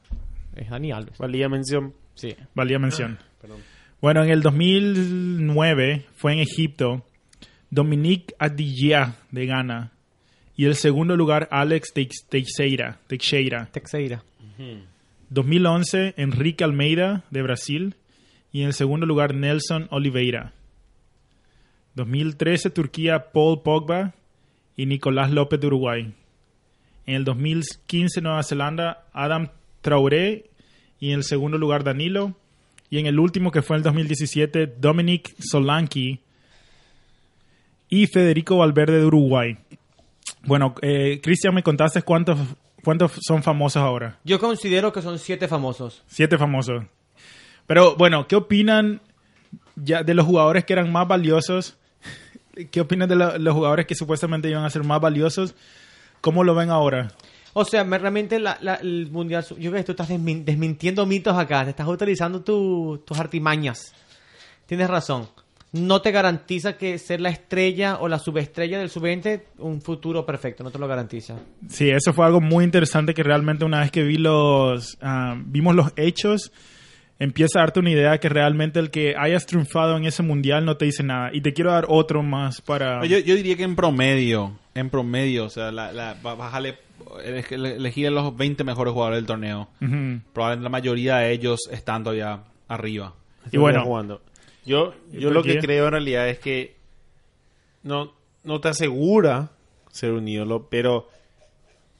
[0.55, 1.17] es Dani Alves.
[1.17, 1.93] Valía mención.
[2.15, 2.35] Sí.
[2.55, 3.19] Valía mención.
[3.41, 3.59] Perdón.
[4.01, 7.05] Bueno, en el 2009 fue en Egipto
[7.69, 9.91] Dominique Adiyah de Ghana
[10.55, 12.99] Y el segundo lugar, Alex Teix- Teixeira.
[13.07, 13.67] Teixeira.
[13.71, 14.23] Texeira.
[15.29, 17.95] 2011, Enrique Almeida, de Brasil.
[18.51, 20.53] Y en el segundo lugar, Nelson Oliveira.
[21.95, 24.13] 2013, Turquía, Paul Pogba
[24.75, 26.13] y Nicolás López de Uruguay.
[27.05, 29.49] En el 2015, Nueva Zelanda, Adam
[29.81, 30.45] Traoré.
[30.99, 32.35] Y en el segundo lugar, Danilo.
[32.89, 36.19] Y en el último, que fue en el 2017, Dominic Solanki
[37.89, 39.57] y Federico Valverde de Uruguay.
[40.43, 42.37] Bueno, eh, Cristian, me contaste cuántos,
[42.83, 44.19] cuántos son famosos ahora.
[44.23, 46.03] Yo considero que son siete famosos.
[46.07, 46.83] Siete famosos.
[47.65, 49.01] Pero bueno, ¿qué opinan
[49.75, 51.77] ya de los jugadores que eran más valiosos?
[52.71, 55.53] ¿Qué opinan de lo- los jugadores que supuestamente iban a ser más valiosos?
[56.21, 57.11] ¿Cómo lo ven ahora?
[57.53, 59.43] O sea, me- realmente la- la- el mundial.
[59.49, 61.63] Yo creo que tú estás desmin- desmintiendo mitos acá.
[61.63, 63.93] Te estás utilizando tu- tus artimañas.
[64.65, 65.27] Tienes razón.
[65.73, 70.63] No te garantiza que ser la estrella o la subestrella del sub-20 un futuro perfecto.
[70.63, 71.35] No te lo garantiza.
[71.67, 75.75] Sí, eso fue algo muy interesante que realmente una vez que vi los, ah, vimos
[75.75, 76.51] los hechos,
[77.19, 80.77] empieza a darte una idea que realmente el que hayas triunfado en ese mundial no
[80.77, 81.31] te dice nada.
[81.33, 83.05] Y te quiero dar otro más para...
[83.05, 86.77] Yo, yo diría que en promedio, en promedio, o sea, la, la, bájale,
[87.51, 89.67] elegir a los 20 mejores jugadores del torneo.
[90.33, 93.13] Probablemente la mayoría de ellos están todavía arriba.
[93.51, 94.21] Y bueno, jugando.
[94.67, 96.75] Yo, ¿Y yo lo que creo en realidad es que
[97.83, 99.49] no, no te asegura
[99.91, 101.07] ser un ídolo, pero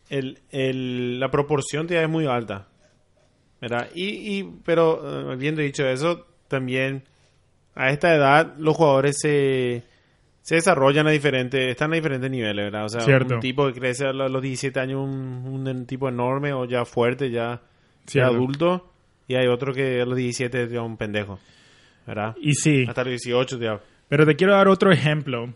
[0.09, 2.67] el, el- la proporción es muy alta.
[3.59, 3.89] ¿verdad?
[3.95, 7.03] Y, y, pero, eh, habiendo dicho eso, también
[7.73, 9.81] a esta edad los jugadores se,
[10.43, 12.85] se desarrollan a diferentes, están a diferentes niveles, ¿verdad?
[12.85, 13.35] O sea, Cierto.
[13.35, 16.65] un tipo que crece a lo- a los 17 años, un, un tipo enorme o
[16.65, 17.61] ya fuerte, ya,
[18.07, 18.91] ya adulto,
[19.27, 21.39] y hay otro que a los 17 es un pendejo,
[22.07, 22.35] ¿verdad?
[22.41, 22.85] y sí.
[22.87, 23.79] Hasta los 18 ya.
[24.09, 25.53] Pero te quiero dar otro ejemplo.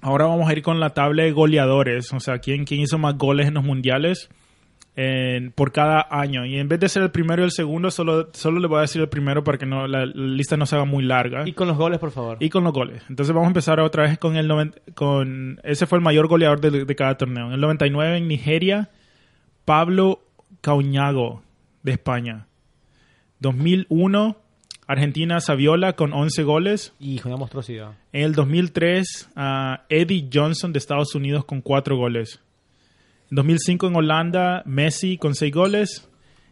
[0.00, 2.12] Ahora vamos a ir con la tabla de goleadores.
[2.12, 4.28] O sea, quién, quién hizo más goles en los mundiales
[4.96, 6.44] en- por cada año.
[6.46, 8.82] Y en vez de ser el primero y el segundo, solo, solo le voy a
[8.82, 11.42] decir el primero para que no, la, la lista no se haga muy larga.
[11.48, 12.36] Y con los goles, por favor.
[12.38, 13.02] Y con los goles.
[13.08, 14.46] Entonces vamos a empezar otra vez con el...
[14.46, 17.46] noven- con Ese fue el mayor goleador de, de cada torneo.
[17.48, 18.90] En el 99 en Nigeria,
[19.64, 20.20] Pablo
[20.60, 21.42] Cauñago,
[21.82, 22.46] de España.
[23.40, 24.36] 2001,
[24.86, 26.92] Argentina, Saviola, con 11 goles.
[27.00, 27.92] Hijo, una monstruosidad.
[28.12, 32.40] En el 2003, a Eddie Johnson de Estados Unidos con 4 goles.
[33.30, 36.08] En 2005 en Holanda, Messi con 6 goles.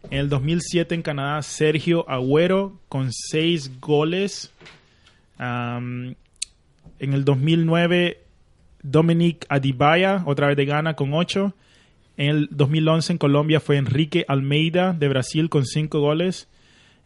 [0.09, 4.51] En el 2007 en Canadá, Sergio Agüero con 6 goles.
[5.39, 6.15] En
[6.99, 8.19] el 2009,
[8.81, 11.53] Dominic Adibaya, otra vez de Ghana, con 8.
[12.17, 16.49] En el 2011 en Colombia fue Enrique Almeida de Brasil con 5 goles.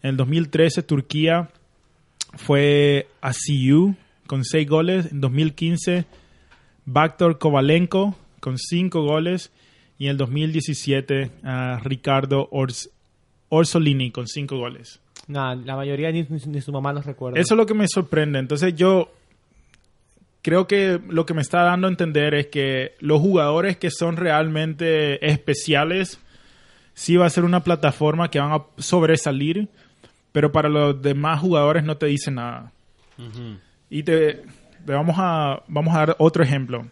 [0.03, 1.49] En el 2013 Turquía
[2.35, 3.95] fue Asiu
[4.27, 5.11] con 6 goles.
[5.11, 6.05] En 2015,
[6.85, 9.51] Baktor Kovalenko con 5 goles.
[9.99, 12.89] Y en el 2017, ah, Ricardo Ors-
[13.49, 14.99] Orsolini con 5 goles.
[15.27, 17.39] Nada, la mayoría ni- ni su mamá los recuerda.
[17.39, 18.39] Eso es lo que me sorprende.
[18.39, 19.11] Entonces yo
[20.43, 24.15] creo que lo que me está dando a entender es que los jugadores que son
[24.17, 26.19] realmente especiales
[26.93, 29.67] sí va a ser una plataforma que van a sobresalir,
[30.37, 32.71] pero para los demás jugadores no te dice nada.
[33.89, 34.43] Y te,
[34.85, 36.85] te vamos a vamos a dar otro ejemplo.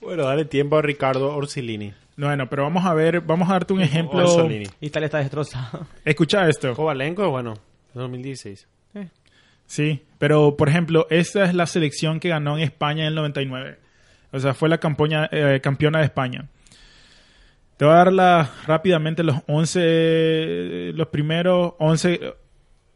[0.00, 1.94] Bueno, dale tiempo a Ricardo Orsilini.
[2.16, 4.18] Bueno, pero vamos a ver, vamos a darte un ejemplo.
[4.18, 4.66] Orsolini.
[4.80, 5.86] Italia está destrozada.
[6.04, 6.74] Escucha esto.
[6.74, 7.54] Kovalenko, bueno,
[7.94, 8.66] 2016.
[9.66, 13.78] Sí, pero por ejemplo, esta es la selección que ganó en España en el 99.
[14.32, 16.48] O sea, fue la campoña- eh, campeona de España.
[17.76, 22.34] Te voy a dar la- rápidamente los 11, los primeros 11,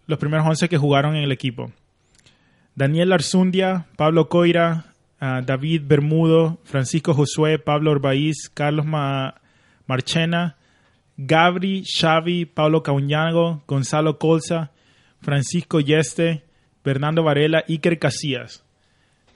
[0.06, 1.72] los primeros 11 que jugaron en el equipo.
[2.74, 4.86] Daniel Arzundia, Pablo Coira,
[5.20, 9.34] ah, David Bermudo, Francisco Josué, Pablo Orbaiz, Carlos Ma-
[9.86, 10.56] Marchena,
[11.16, 14.72] Gabri, Xavi, Pablo Cauñago, Gonzalo Colza,
[15.20, 16.42] Francisco Yeste,
[16.82, 18.64] Fernando Varela, Iker Casillas.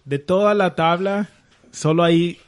[0.05, 1.29] De toda la tabla,
[1.71, 2.39] solo hay,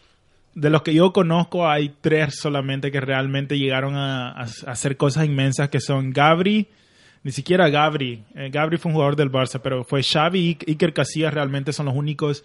[0.55, 4.31] de los que yo conozco, hay tres solamente que realmente llegaron a
[4.67, 6.67] hacer cosas inmensas, que son Gabri,
[7.23, 10.93] ni siquiera Gabri, eh, Gabri fue un jugador del Barça, pero fue Xavi y Iker
[10.95, 12.45] Casillas realmente son los únicos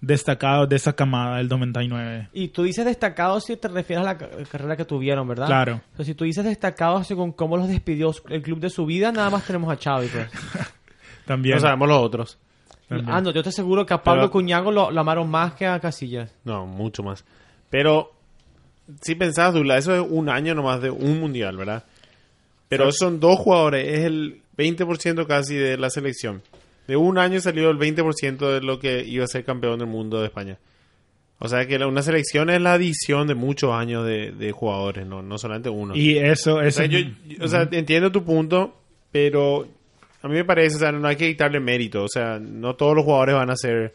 [0.00, 2.28] destacados de esa camada del 99.
[2.32, 5.46] Y tú dices destacados si te refieres a la ca- carrera que tuvieron, ¿verdad?
[5.46, 5.80] Claro.
[5.92, 9.30] Pero si tú dices destacados según cómo los despidió el club de su vida, nada
[9.30, 10.28] más tenemos a Xavi, pues.
[11.26, 11.54] También.
[11.56, 12.38] No sabemos los otros.
[12.88, 13.10] También.
[13.10, 15.66] Ah, no, yo te aseguro que a Pablo Pero- Cuñago lo, lo amaron más que
[15.66, 16.30] a Casillas.
[16.44, 17.24] No, mucho más.
[17.70, 18.12] Pero,
[19.00, 21.84] si pensás, Dula, eso es un año nomás de un mundial, ¿verdad?
[22.78, 26.42] Pero son dos jugadores, es el 20% casi de la selección.
[26.86, 30.20] De un año salió el 20% de lo que iba a ser campeón del mundo
[30.20, 30.58] de España.
[31.38, 35.06] O sea que la- una selección es la adición de muchos años de, de jugadores,
[35.06, 35.96] no, no solamente uno.
[35.96, 38.76] Y eso, o eso sea, yo, yo- o sea, entiendo tu punto,
[39.10, 39.66] pero
[40.22, 42.04] a mí me parece, o sea, no hay que quitarle mérito.
[42.04, 43.94] O sea, no todos los jugadores van a ser,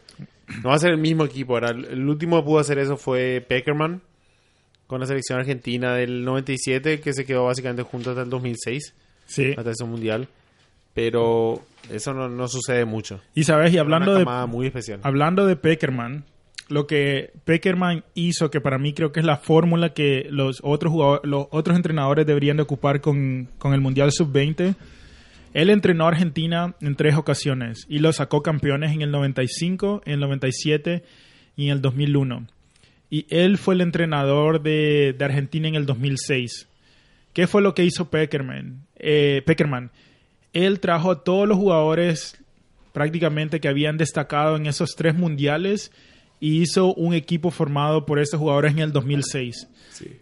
[0.62, 1.54] no va a ser el mismo equipo.
[1.54, 4.02] Ahora, el el último que pudo hacer eso fue Peckerman
[4.90, 8.92] con la selección argentina del 97, que se quedó básicamente junto hasta el 2006,
[9.24, 9.54] sí.
[9.56, 10.26] hasta ese mundial.
[10.94, 13.20] Pero eso no, no sucede mucho.
[13.32, 14.98] Y sabes, y hablando Una de, muy especial.
[15.04, 16.24] hablando de Peckerman,
[16.68, 20.92] lo que Peckerman hizo, que para mí creo que es la fórmula que los otros
[20.92, 24.74] jugadores, los otros entrenadores deberían de ocupar con, con el Mundial Sub-20.
[25.54, 30.14] Él entrenó a Argentina en tres ocasiones y lo sacó campeones en el 95, en
[30.14, 31.04] el 97
[31.54, 32.48] y en el 2001.
[33.10, 36.68] Y él fue el entrenador de, de Argentina en el 2006.
[37.32, 38.86] ¿Qué fue lo que hizo Peckerman?
[38.96, 39.90] Eh, Peckerman.
[40.52, 42.36] Él trajo a todos los jugadores
[42.92, 45.92] prácticamente que habían destacado en esos tres mundiales
[46.40, 49.68] y hizo un equipo formado por esos jugadores en el 2006.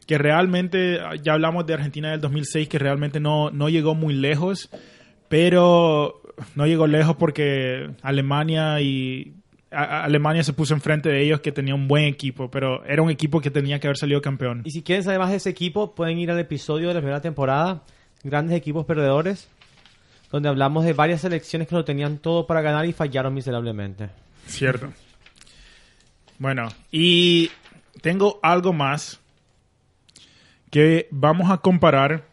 [0.07, 4.69] Que realmente, ya hablamos de Argentina del 2006, que realmente no, no llegó muy lejos,
[5.29, 6.21] pero
[6.57, 9.35] no llegó lejos porque Alemania y
[9.71, 13.11] a- Alemania se puso enfrente de ellos que tenía un buen equipo, pero era un
[13.11, 14.63] equipo que tenía que haber salido campeón.
[14.65, 17.21] Y si quieren saber más de ese equipo, pueden ir al episodio de la primera
[17.21, 17.83] temporada,
[18.25, 19.49] Grandes Equipos Perdedores,
[20.31, 24.11] donde hablamos de varias selecciones que lo tenían todo para ganar y fallaron miserablemente.
[24.47, 24.93] Cierto.
[26.39, 27.51] Bueno, y
[28.01, 29.19] tengo algo más
[30.71, 32.25] que vamos a comparar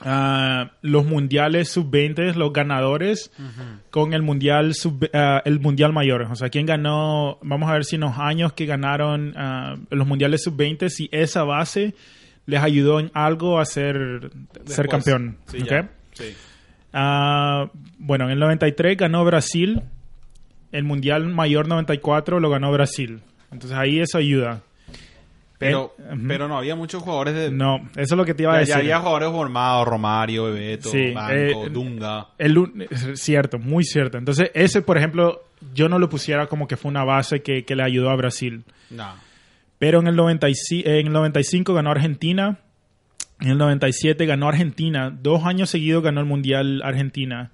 [0.00, 3.30] ah, los mundiales sub-20, los ganadores,
[3.90, 6.22] con el mundial sub, ah, el mundial mayor.
[6.22, 10.06] O sea, quién ganó, vamos a ver si en los años que ganaron ah, los
[10.06, 11.94] mundiales sub-20, si esa base
[12.46, 14.30] les ayudó en algo a ser,
[14.64, 15.38] ser campeón.
[15.46, 15.68] Sí, ¿ok?
[15.68, 15.90] ya.
[16.12, 16.34] Sí.
[16.92, 19.82] Ah, bueno, en el 93 ganó Brasil.
[20.72, 23.20] El Mundial Mayor 94 lo ganó Brasil.
[23.52, 24.62] Entonces ahí eso ayuda.
[25.58, 27.50] Pero, Eh, pero no había muchos jugadores de.
[27.50, 28.74] No, eso es lo que te iba a ya, decir.
[28.74, 31.32] ya había jugadores formados, Romario, Bebeto, Sí, Banco,
[31.66, 32.26] eh, Dunga.
[32.36, 34.18] El es cierto, muy cierto.
[34.18, 37.74] Entonces ese, por ejemplo, yo no lo pusiera como que fue una base que, que
[37.74, 38.64] le ayudó a Brasil.
[38.90, 39.14] No.
[39.78, 42.58] Pero en el, 95, en el 95 ganó Argentina.
[43.40, 45.10] En el 97 ganó Argentina.
[45.10, 47.50] Dos años seguidos ganó el Mundial Argentina.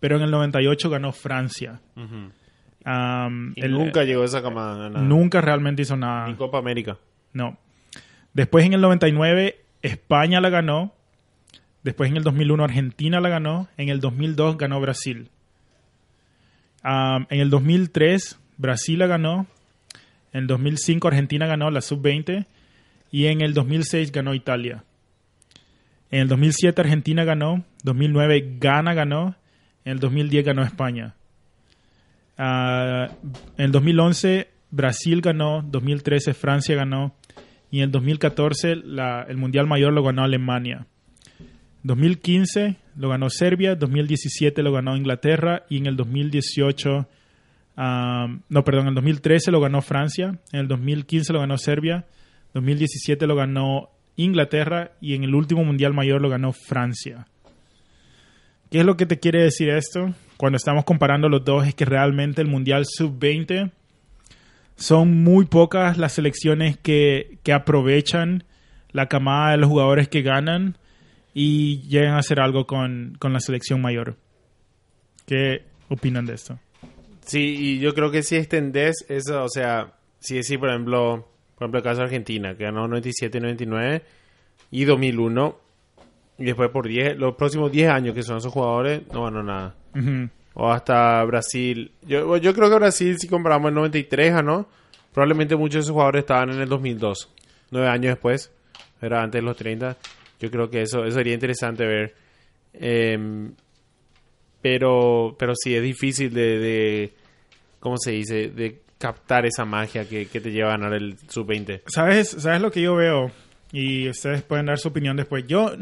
[0.00, 1.80] Pero en el 98 ganó Francia.
[3.54, 5.02] Y el- nunca llegó esa camada a ganar.
[5.02, 6.28] nunca realmente hizo nada.
[6.28, 6.96] Ni Copa América.
[7.36, 7.58] No.
[8.32, 10.94] Después en el 99 España la ganó.
[11.82, 13.68] Después en el 2001 Argentina la ganó.
[13.76, 15.28] En el 2002 ganó Brasil.
[16.82, 19.46] Am, en el 2003 Brasil la ganó.
[20.32, 22.46] En el 2005 Argentina ganó la sub-20.
[23.10, 24.82] Y en el 2006 ganó Italia.
[26.10, 27.64] En el 2007 Argentina ganó.
[27.84, 29.36] 2009 Ghana ganó.
[29.84, 31.14] En el 2010 ganó España.
[32.38, 33.10] Ah,
[33.58, 37.14] en el 2011 Brasil ganó, 2013 Francia ganó
[37.76, 40.86] y en el 2014 la- el Mundial Mayor lo ganó Alemania.
[41.82, 47.06] 2015 lo ganó Serbia, 2017 lo ganó Inglaterra y en el 2018,
[47.76, 52.06] ah, no, perdón, en el 2013 lo ganó Francia, en el 2015 lo ganó Serbia,
[52.54, 57.26] 2017 lo ganó Inglaterra y en el último Mundial Mayor lo ganó Francia.
[58.70, 60.12] ¿Qué es lo que te quiere decir esto?
[60.38, 63.70] Cuando estamos comparando los dos es que realmente el Mundial Sub-20
[64.76, 68.44] son muy pocas las selecciones que, que aprovechan
[68.92, 70.78] la camada de los jugadores que ganan
[71.34, 74.16] y llegan a hacer algo con, con la selección mayor.
[75.26, 76.58] ¿Qué opinan de esto?
[77.20, 81.64] Sí, y yo creo que si extendés eso, o sea, si decís, por ejemplo, por
[81.64, 84.02] ejemplo, el caso de Argentina, que ganó 97, 99
[84.70, 85.58] y 2001,
[86.38, 89.74] y después por 10, los próximos 10 años que son esos jugadores, no ganó nada.
[89.94, 90.28] Ujú.
[90.58, 91.92] O hasta Brasil.
[92.06, 94.66] Yo, yo creo que Brasil, si comparamos el 93, ganó.
[95.12, 97.30] Probablemente muchos de esos jugadores estaban en el 2002.
[97.70, 98.50] Nueve años después.
[99.00, 99.96] Era antes de los 30.
[100.40, 102.14] Yo creo que eso, eso sería interesante ver.
[102.72, 103.52] Em,
[104.62, 107.12] pero, pero sí, es difícil de, de-
[107.80, 108.48] ¿Cómo se dice?
[108.48, 111.82] De captar esa magia que, que te lleva a ganar el sub-20.
[111.86, 113.30] ¿Sabes, ¿Sabes lo que yo veo?
[113.72, 115.46] Y ustedes pueden dar su opinión después.
[115.46, 115.72] Yo,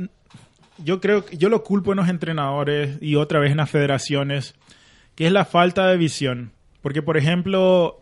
[0.79, 4.55] yo creo que yo lo culpo en los entrenadores y otra vez en las federaciones,
[5.15, 6.53] que es la falta de visión.
[6.83, 8.01] Porque, por ejemplo,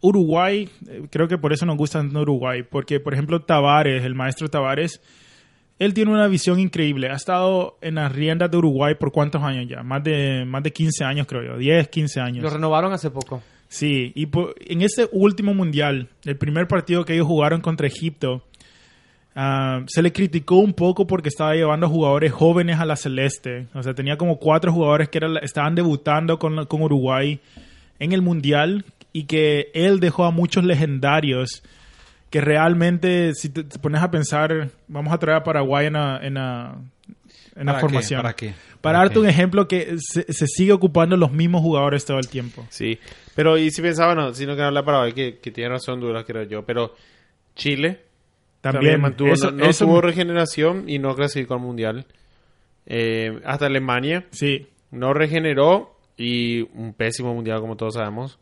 [0.00, 4.14] Uruguay, eh, creo que por eso nos gusta tanto Uruguay, porque, por ejemplo, Tavares, el
[4.14, 5.00] maestro Tavares,
[5.78, 7.08] él tiene una visión increíble.
[7.08, 9.82] Ha estado en las riendas de Uruguay por cuántos años ya?
[9.82, 11.56] Más de, más de 15 años, creo yo.
[11.58, 12.42] 10, 15 años.
[12.42, 13.42] Lo renovaron hace poco.
[13.68, 18.44] Sí, y po- en ese último mundial, el primer partido que ellos jugaron contra Egipto,
[19.34, 23.66] ah, se le criticó un poco porque estaba llevando jugadores jóvenes a la celeste.
[23.74, 27.40] O sea, tenía como cuatro jugadores que era estaban debutando con, con Uruguay
[27.98, 31.62] en el mundial y que él dejó a muchos legendarios
[32.30, 36.20] que realmente, si te, te pones a pensar, vamos a traer a Paraguay en la,
[37.56, 38.22] en formación.
[38.22, 38.54] ¿Para qué?
[38.80, 39.20] Para ¿Para darte qué?
[39.20, 42.66] un ejemplo que se, se sigue ocupando los mismos jugadores todo el tiempo.
[42.70, 42.98] Sí,
[43.34, 46.24] pero y si pensaba, no, sino que no habla Paraguay, que, que tiene razón Duras,
[46.24, 46.94] creo yo, pero
[47.56, 48.00] Chile
[48.60, 52.06] también, También, mantuvo, eso- no, no eso- tuvo regeneración y no clasificó al Mundial.
[52.86, 58.38] Eh, hasta Alemania Sí, no regeneró y un pésimo Mundial como todos sabemos.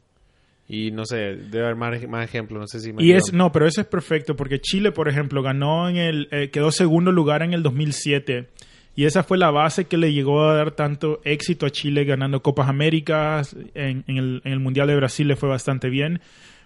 [0.71, 3.53] Y no sé, debe haber más, más ejemplos, no sé si me Y es, no,
[3.53, 7.43] pero eso es perfecto porque Chile, por ejemplo, ganó en el, eh, quedó segundo lugar
[7.43, 8.49] en el 2007
[8.95, 12.43] y esa fue la base que le llegó a dar tanto éxito a Chile ganando
[12.43, 16.21] Copas Américas, en, en el, en el Mundial de Brasil le fue bastante bien,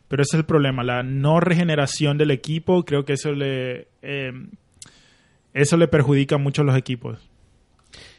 [0.09, 4.33] pero ese es el problema, la no regeneración del equipo, creo que eso le, eh,
[5.55, 7.19] eso le perjudica mucho a los equipos.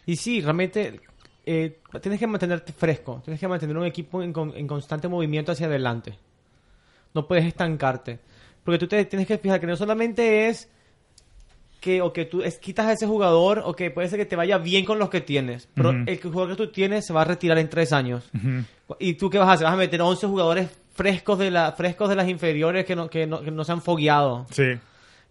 [0.05, 0.99] Y sí, realmente
[1.45, 5.51] eh, tienes que mantenerte fresco, tienes que mantener un equipo en, con- en constante movimiento
[5.51, 6.17] hacia adelante.
[7.13, 8.19] No puedes estancarte.
[8.63, 10.69] Porque tú te tienes que fijar que no solamente es
[11.83, 14.35] que o que tú es- quitas a ese jugador o que puede ser que te
[14.37, 17.25] vaya bien con los que tienes, pero el jugador que tú tienes se va a
[17.25, 18.29] retirar en tres años.
[18.99, 19.65] ¿Y tú qué vas a hacer?
[19.65, 23.27] Vas a meter 11 jugadores frescos de, la, frescos de las inferiores que no, que
[23.27, 24.45] no, que no se han fogueado.
[24.51, 24.63] Sí,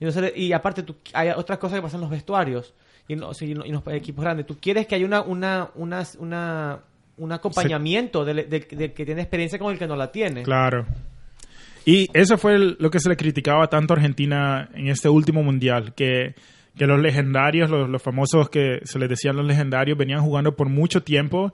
[0.00, 2.74] Y, no se le- y aparte, tú, hay otras cosas que pasan en los vestuarios
[3.08, 4.44] y en los, y en los- equipos grandes.
[4.46, 6.80] Tú quieres que haya una, una, una, una-
[7.16, 10.42] un acompañamiento del, del- del que tiene experiencia con el que no la tiene.
[10.42, 10.84] Claro.
[11.84, 15.42] Y eso fue el- lo que se le criticaba tanto a Argentina en este último
[15.42, 16.34] mundial, que,
[16.76, 20.68] que los legendarios, los, los famosos que se les decían los legendarios, venían jugando por
[20.68, 21.52] mucho tiempo,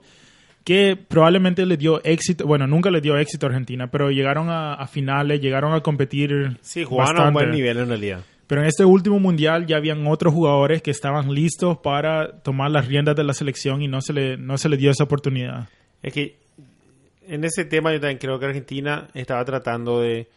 [0.63, 4.73] que probablemente le dio éxito, bueno, nunca le dio éxito a Argentina, pero llegaron a,
[4.73, 6.57] a finales, llegaron a competir.
[6.61, 8.21] Sí, jugaban a un buen nivel en realidad.
[8.45, 12.87] Pero en este último mundial ya habían otros jugadores que estaban listos para tomar las
[12.87, 15.69] riendas de la selección y no se le, no se le dio esa oportunidad.
[16.01, 16.37] Es que
[17.29, 20.27] en ese tema yo también creo que Argentina estaba tratando de,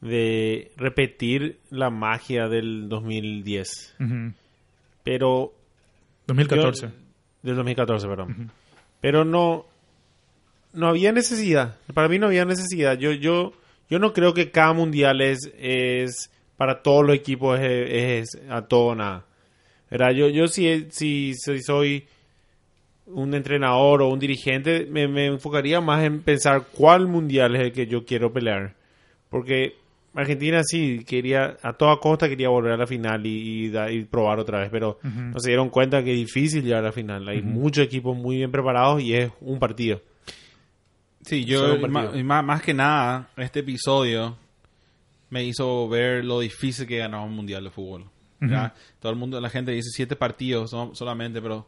[0.00, 3.96] de repetir la magia del 2010.
[4.00, 4.32] Ujú.
[5.04, 5.52] Pero
[6.26, 6.86] 2014.
[6.86, 6.92] Yo-
[7.42, 8.50] del 2014, perdón.
[9.00, 9.64] Pero no,
[10.72, 11.76] no había necesidad.
[11.94, 12.98] Para mí no había necesidad.
[12.98, 13.52] Yo, yo,
[13.88, 18.62] yo no creo que cada mundial es, es para todos los equipos es, es a
[18.62, 19.24] todo o nada.
[19.90, 20.10] ¿Verdad?
[20.12, 22.06] Yo, yo si, si, si soy
[23.10, 27.72] un entrenador o un dirigente, me, me enfocaría más en pensar cuál mundial es el
[27.72, 28.74] que yo quiero pelear.
[29.30, 29.76] Porque
[30.14, 34.04] Argentina sí quería, a toda costa quería volver a la final y, y da- y
[34.04, 37.28] probar otra vez, pero no se dieron cuenta que es difícil llegar a la final.
[37.28, 40.00] Hay muchos equipos muy bien preparados y es un partido.
[41.24, 42.24] Sí, yo partido.
[42.24, 44.36] más, más que nada, este episodio
[45.30, 48.04] me hizo ver lo difícil que ganar un mundial de fútbol.
[48.40, 48.72] ¿ya?
[49.00, 51.66] Todo el mundo, la gente dice siete partidos solamente, pero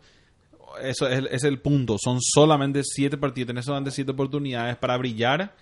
[0.82, 1.96] eso es, es el punto.
[2.02, 5.52] Son solamente siete partidos, tenés solamente siete oportunidades para brillar.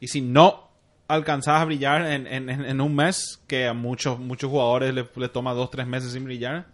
[0.00, 0.68] Y si no
[1.08, 5.52] alcanzás a brillar en, en- un mes, que a muchos muchos jugadores les les toma
[5.52, 6.66] dos, tres meses sin brillar,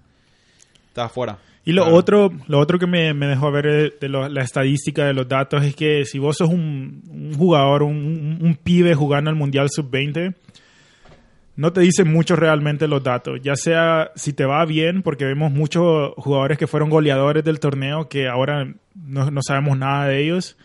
[0.88, 1.38] estás afuera.
[1.64, 1.96] Y lo Claro.
[1.98, 5.28] otro, lo otro que me, me dejó ver de, de lo- la estadística de los
[5.28, 9.36] datos es que si vos sos un, un jugador, un, un- un pibe jugando el
[9.36, 10.34] Mundial Sub-20,
[11.58, 13.40] no te dicen mucho realmente los datos.
[13.42, 18.08] Ya sea si te va bien, porque vemos muchos jugadores que fueron goleadores del torneo
[18.08, 20.56] que ahora no, sabemos nada de ellos.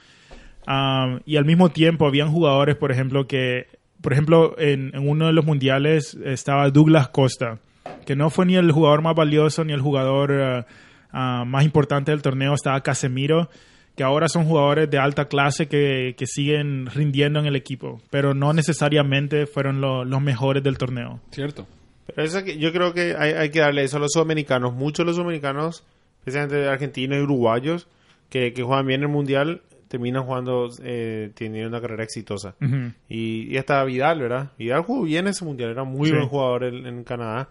[0.68, 3.66] Um, y al mismo tiempo habían jugadores, por ejemplo, que,
[4.02, 7.58] por ejemplo, en, uno de los mundiales estaba Douglas Costa,
[8.06, 10.68] que no fue ni el jugador más valioso ni el jugador
[11.12, 13.50] ah, más importante del torneo, estaba Casemiro,
[13.96, 18.34] que ahora son jugadores de alta clase que, que siguen rindiendo en el equipo, pero
[18.34, 21.20] no necesariamente fueron lo- los mejores del torneo.
[21.32, 21.68] Cierto.
[22.08, 24.74] Pero eso yo creo que hay, hay que darle eso a los sudamericanos.
[24.74, 25.86] Muchos de los sudamericanos,
[26.20, 27.88] especialmente argentinos y uruguayos,
[28.30, 32.56] que, que juegan bien el mundial, terminan jugando, eh, teniendo una carrera exitosa.
[32.62, 32.92] Ujú.
[33.10, 34.52] Y, y hasta Vidal, ¿verdad?
[34.58, 36.16] Vidal jugó bien ese mundial, era muy Sí.
[36.16, 37.48] buen jugador en, en Canadá,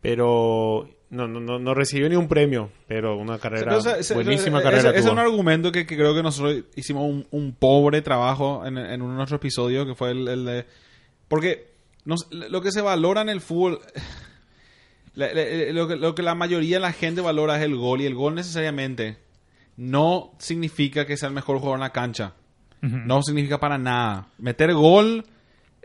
[0.00, 4.64] pero no, no, no, no recibió ni un premio, pero una carrera, ese- buenísima ese-
[4.64, 8.64] carrera ese es un argumento que, que creo que nosotros hicimos un, un pobre trabajo
[8.66, 10.66] en, en uno de nuestros episodios, que fue el, el de...
[11.28, 11.72] Porque
[12.04, 13.80] nos- lo que se valora en el fútbol...
[15.14, 18.00] la- la- lo, que, lo que la mayoría de la gente valora es el gol,
[18.00, 19.18] y el gol necesariamente
[19.76, 22.34] no significa que sea el mejor jugador en la cancha.
[22.80, 24.28] No significa para nada.
[24.36, 25.24] Meter gol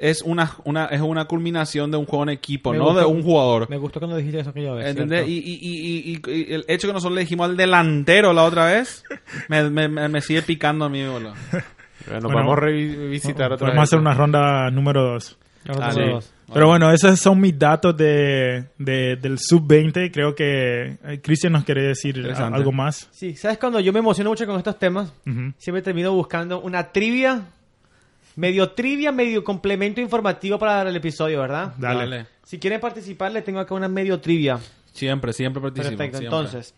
[0.01, 3.05] es una, una, es una culminación de un juego en equipo, Me no gustó- de
[3.05, 3.69] un jugador.
[3.69, 5.27] Me gustó cuando dijiste eso que yo ¿Entendés?
[5.27, 8.65] Y, y, y, y- y el hecho que nosotros le dijimos al delantero la otra
[8.65, 9.03] vez,
[9.47, 11.33] me, me, me- sigue picando a mí, boludo.
[11.51, 13.89] Bueno, Bueno, vamos a revisitar otra Podemos vez.
[13.89, 15.37] hacer una ronda número dos.
[15.67, 15.99] Ah, sí.
[16.51, 20.09] Pero bueno, esos son mis datos de, de- del sub-20.
[20.11, 23.07] Creo que eh, Cristian nos quiere decir algo más.
[23.11, 25.13] Sí, ¿sabes cuando yo me emociono mucho con estos temas?
[25.27, 25.53] Ujú.
[25.57, 27.41] Siempre termino buscando una trivia
[28.35, 31.73] Medio trivia, medio complemento informativo para el episodio, ¿verdad?
[31.77, 31.99] Dale.
[31.99, 32.25] Dale.
[32.43, 34.59] Si quieren participar, les tengo acá una medio trivia.
[34.93, 35.89] Siempre, siempre participo.
[35.97, 36.37] Perfecto, siempre.
[36.39, 36.73] entonces.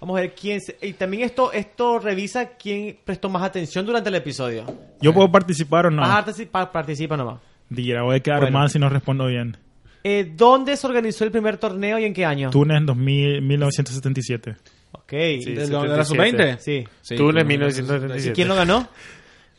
[0.00, 0.60] Vamos a ver quién...
[0.60, 4.64] se- y también esto, esto revisa quién prestó más atención durante el episodio.
[5.00, 6.02] ¿Yo puedo participar o no?
[6.02, 7.40] Vas a participar, participa nomás.
[7.70, 8.58] Dira, voy a quedar Bueno.
[8.58, 9.56] mal si no respondo bien.
[10.02, 12.50] Eh, ¿Dónde se organizó el primer torneo y en qué año?
[12.50, 14.56] Túnez en 2000, 1977.
[14.92, 15.10] Ok.
[15.10, 15.16] Sí.
[15.16, 15.96] ¿De, de 77.
[15.96, 16.58] la sub-20?
[16.58, 16.84] Sí.
[17.00, 18.34] Sí, Túnez, Túnez, 1977.
[18.34, 18.86] ¿Quién lo ganó?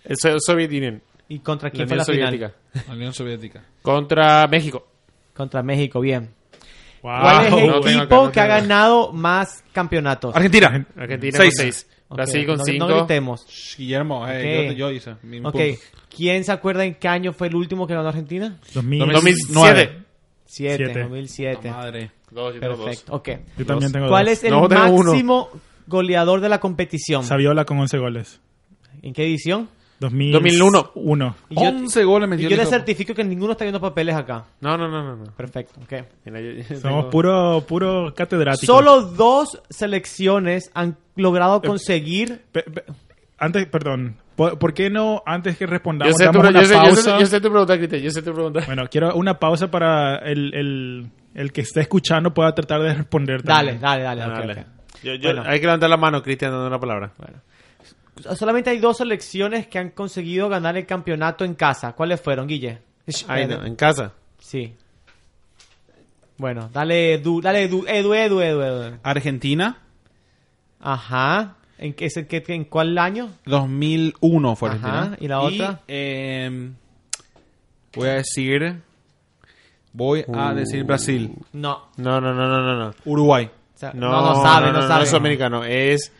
[0.05, 1.01] El So- Soviet Union.
[1.27, 2.27] ¿Y contra La quién fue Unión la final?
[2.29, 2.83] Soviética.
[2.87, 3.63] La Unión Soviética.
[3.81, 4.87] Contra México.
[5.33, 6.29] Contra México, bien.
[7.01, 7.19] Wow.
[7.21, 10.35] ¿Cuál es el no equipo acá, no que ha ganado más campeonatos?
[10.35, 10.85] Argentina.
[10.95, 11.53] Argentina Seis.
[11.55, 11.87] con 6.
[12.07, 12.87] Ok, Brasil con no- 5.
[12.87, 13.47] No gritemos.
[13.47, 14.75] Shh, Guillermo, eh, Ok.
[14.75, 15.15] yo, yo hice.
[15.23, 15.43] mi Ok.
[15.53, 15.59] punto.
[16.15, 18.57] ¿Quién se acuerda en qué año fue el último que ganó Argentina?
[18.73, 18.99] 2000.
[19.11, 20.03] 2007.
[20.45, 20.99] 7, Siete.
[21.01, 21.71] 2007.
[21.71, 22.11] Madre.
[22.31, 22.85] Dos, yo tengo dos.
[22.85, 23.29] Perfecto, ok.
[23.57, 24.33] Yo también tengo ¿Cuál dos.
[24.33, 25.11] es el No, tengo uno.
[25.11, 25.49] máximo
[25.87, 27.23] goleador de la competición?
[27.23, 28.39] Saviola con 11 goles.
[29.01, 29.69] ¿En qué edición?
[29.99, 30.91] 2000, 2001.
[30.95, 31.35] 1.
[31.49, 34.15] Y yo, 11 goles y metió yo el le certifico que ninguno está viendo papeles
[34.15, 34.45] acá.
[34.61, 35.15] No, no, no, no.
[35.15, 35.31] no.
[35.31, 36.05] Perfecto, ok.
[36.25, 38.65] Mira, yo- yo Somos tengo- puro, puro catedráticos.
[38.67, 42.41] Solo dos selecciones han logrado conseguir...
[42.51, 42.83] Pe- pe-
[43.37, 44.17] antes, perdón.
[44.35, 46.79] ¿Por, por qué no, antes que Yo respondamos, sé, tu, damos yo, una sé, yo,
[46.81, 47.01] pausa?
[47.01, 48.01] sé, yo sé tu pregunta, Cristian.
[48.01, 48.61] Yo sé tu pregunta.
[48.65, 53.43] Bueno, quiero una pausa para el, el, el que esté escuchando pueda tratar de responder.
[53.43, 53.81] Dale, también.
[53.81, 54.23] dale, dale.
[54.25, 54.61] ok, Dale.
[54.61, 54.67] ok.
[55.03, 55.43] Yo- yo- Bueno.
[55.45, 57.11] Hay que levantar la mano, Cristian, dando una palabra.
[58.35, 61.93] Solamente hay dos selecciones que han conseguido ganar el campeonato en casa.
[61.93, 62.79] ¿Cuáles fueron, Guille?
[63.27, 64.13] Ay, no, en casa.
[64.39, 64.73] Sí.
[66.37, 68.97] Bueno, dale Edu, dale Edu, Edu, Edu, Edu, Edu.
[69.03, 69.79] Argentina,
[70.81, 71.55] Ajá.
[71.77, 73.29] ¿En, qué, es el que- en cuál año?
[73.45, 75.17] 2001 fue Ajá, Argentina.
[75.19, 75.81] ¿y la otra?
[75.87, 76.71] eh,
[77.95, 78.81] voy a decir...
[79.93, 80.55] Voy a Uh.
[80.55, 81.33] decir Brasil.
[81.53, 81.85] No.
[81.97, 82.77] No, no, no, no, no.
[82.87, 82.93] no.
[83.05, 83.45] Uruguay.
[83.45, 85.03] O sea, No, no, no sabe, no, no, sabe.
[85.03, 86.11] es sudamericano, es.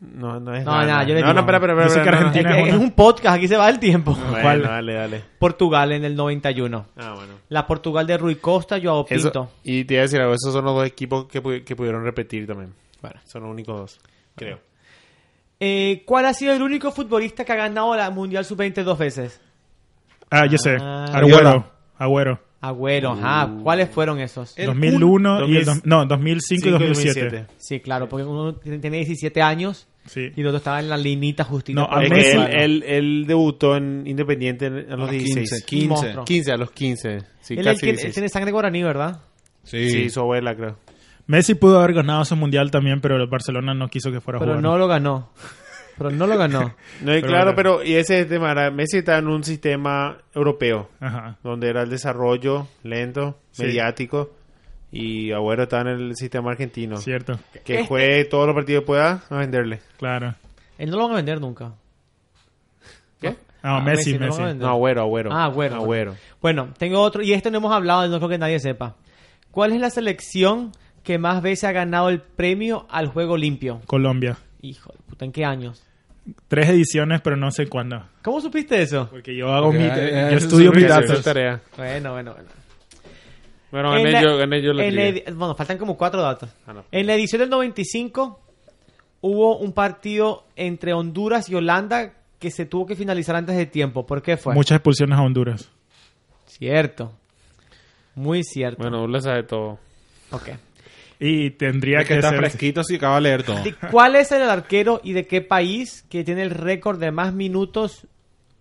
[0.00, 0.64] No, no es.
[0.64, 1.34] No, nada, yo le no, digo.
[1.34, 2.04] no, espera, espera, espera.
[2.04, 2.26] que no, no.
[2.28, 4.14] Argentina- es, un podcast, aquí se va el tiempo.
[4.14, 4.62] Bueno, ¿Cuál?
[4.62, 5.24] dale, dale.
[5.40, 6.86] Portugal en el 91.
[6.96, 7.34] Ah, bueno.
[7.48, 9.50] La Portugal de Rui Costa, Joao Eso, Pinto.
[9.64, 12.46] y te iba a decir algo, esos son los dos equipos que, que pudieron repetir
[12.46, 12.72] también.
[13.02, 14.00] Bueno, son los únicos dos,
[14.36, 14.60] creo.
[15.60, 19.40] Eh, ¿Cuál ha sido el único futbolista que ha ganado la Mundial Sub-20 dos veces?
[20.30, 20.76] Ah, yo sé.
[20.80, 21.06] Ah.
[21.12, 21.64] Agüero.
[21.98, 22.38] Agüero.
[22.60, 23.50] Agüero, ajá.
[23.62, 24.58] ¿Cuáles fueron esos?
[24.58, 25.64] El 2001 y el...
[25.64, 27.46] 2000, dos- No, 2005 y 2007.
[27.56, 30.30] Sí, claro, porque uno tiene 17 años Sí.
[30.34, 31.80] y el otro estaba en la linita justita.
[31.80, 32.18] No, a Es ahí.
[32.18, 35.64] que Messi- él, él, él debutó en Independiente a los 16.
[35.64, 35.88] 15.
[35.88, 36.24] Monstruo.
[36.24, 37.18] 15, a los 15.
[37.42, 38.14] Sí, él, es el casi que- él 16.
[38.14, 39.20] tiene sangre guaraní, ¿verdad?
[39.64, 39.90] Sí.
[39.90, 40.76] Sí, su abuela, creo.
[41.26, 44.40] Messi pudo haber ganado ese mundial también, pero el Barcelona no quiso que fuera a
[44.40, 44.62] Pero jugar.
[44.62, 45.28] no lo ganó.
[45.98, 46.60] Pero no lo ganó.
[47.02, 48.52] No, y Pero claro, pero y ese es el tema.
[48.52, 51.36] era- Messi está en un sistema europeo, Ajá.
[51.42, 53.64] donde era el desarrollo lento, Sí.
[53.64, 54.30] mediático,
[54.92, 56.96] y Agüero está en el sistema argentino.
[56.96, 57.38] Cierto.
[57.64, 59.80] Que Este- juegue todos los partidos que pueda a venderle.
[59.98, 60.34] Claro.
[60.78, 61.72] Él no lo van a vender nunca.
[63.20, 63.30] ¿Qué?
[63.30, 64.54] No, Ah, Messi, Messi, no.
[64.54, 65.32] No, Agüero, Agüero.
[65.32, 65.76] Ah, Agüero.
[65.76, 66.14] Agüero.
[66.40, 68.94] Bueno, tengo otro, y este no hemos hablado, no creo que nadie sepa.
[69.50, 70.70] ¿Cuál es la selección
[71.02, 73.80] que más veces ha ganado el premio al juego limpio?
[73.86, 74.36] Colombia.
[74.62, 75.82] Hijo de puta, ¿en qué años?
[76.48, 78.04] Tres ediciones, pero no sé cuándo.
[78.22, 79.08] ¿Cómo supiste eso?
[79.10, 79.84] Porque yo hago Porque, mi...
[79.86, 81.22] eh, yo estudio es datos.
[81.22, 81.60] tarea.
[81.76, 82.48] Bueno, bueno, bueno.
[83.70, 85.24] Bueno, En gané la- yo, gané yo la en la trivia.
[85.26, 86.48] edi- bueno, faltan como cuatro datos.
[86.66, 86.84] Ah, no.
[86.90, 88.40] En la edición del 95
[89.20, 94.06] hubo un partido entre Honduras y Holanda que se tuvo que finalizar antes de tiempo.
[94.06, 94.54] ¿Por qué fue?
[94.54, 95.68] Muchas expulsiones a Honduras.
[96.46, 97.12] Cierto.
[98.14, 98.78] Muy cierto.
[98.82, 99.78] Bueno, Ula sabe todo.
[100.30, 100.48] Ok.
[101.20, 102.38] Y tendría Es que que está ser...
[102.38, 103.62] fresquito si acaba de leer todo.
[103.62, 107.32] ¿De ¿Cuál es el arquero y de qué país que tiene el récord de más
[107.34, 108.06] minutos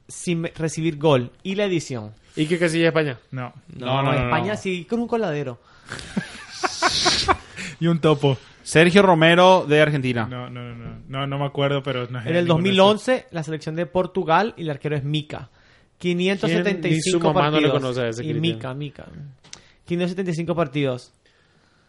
[0.08, 1.32] sin recibir gol?
[1.44, 2.14] Y la edición.
[2.36, 3.20] ¿Y qué casilla España?
[3.32, 3.54] No.
[3.76, 4.60] No, no, no, España no.
[4.60, 5.60] sí con un coladero.
[7.80, 8.38] Y un topo.
[8.64, 10.28] Sergio Romero de Argentina.
[10.30, 10.98] No, no, no, no.
[11.08, 13.86] No, no me acuerdo, pero no es En el ninguno de 2011, la selección de
[13.86, 15.50] Portugal y el arquero es Mica.
[16.00, 16.18] ¿Quién?
[16.18, 17.82] Ni 575 su mamá no le partidos.
[17.82, 18.34] conoce a ese y.
[18.34, 19.06] Mica, Mica.
[19.86, 21.14] 575 partidos.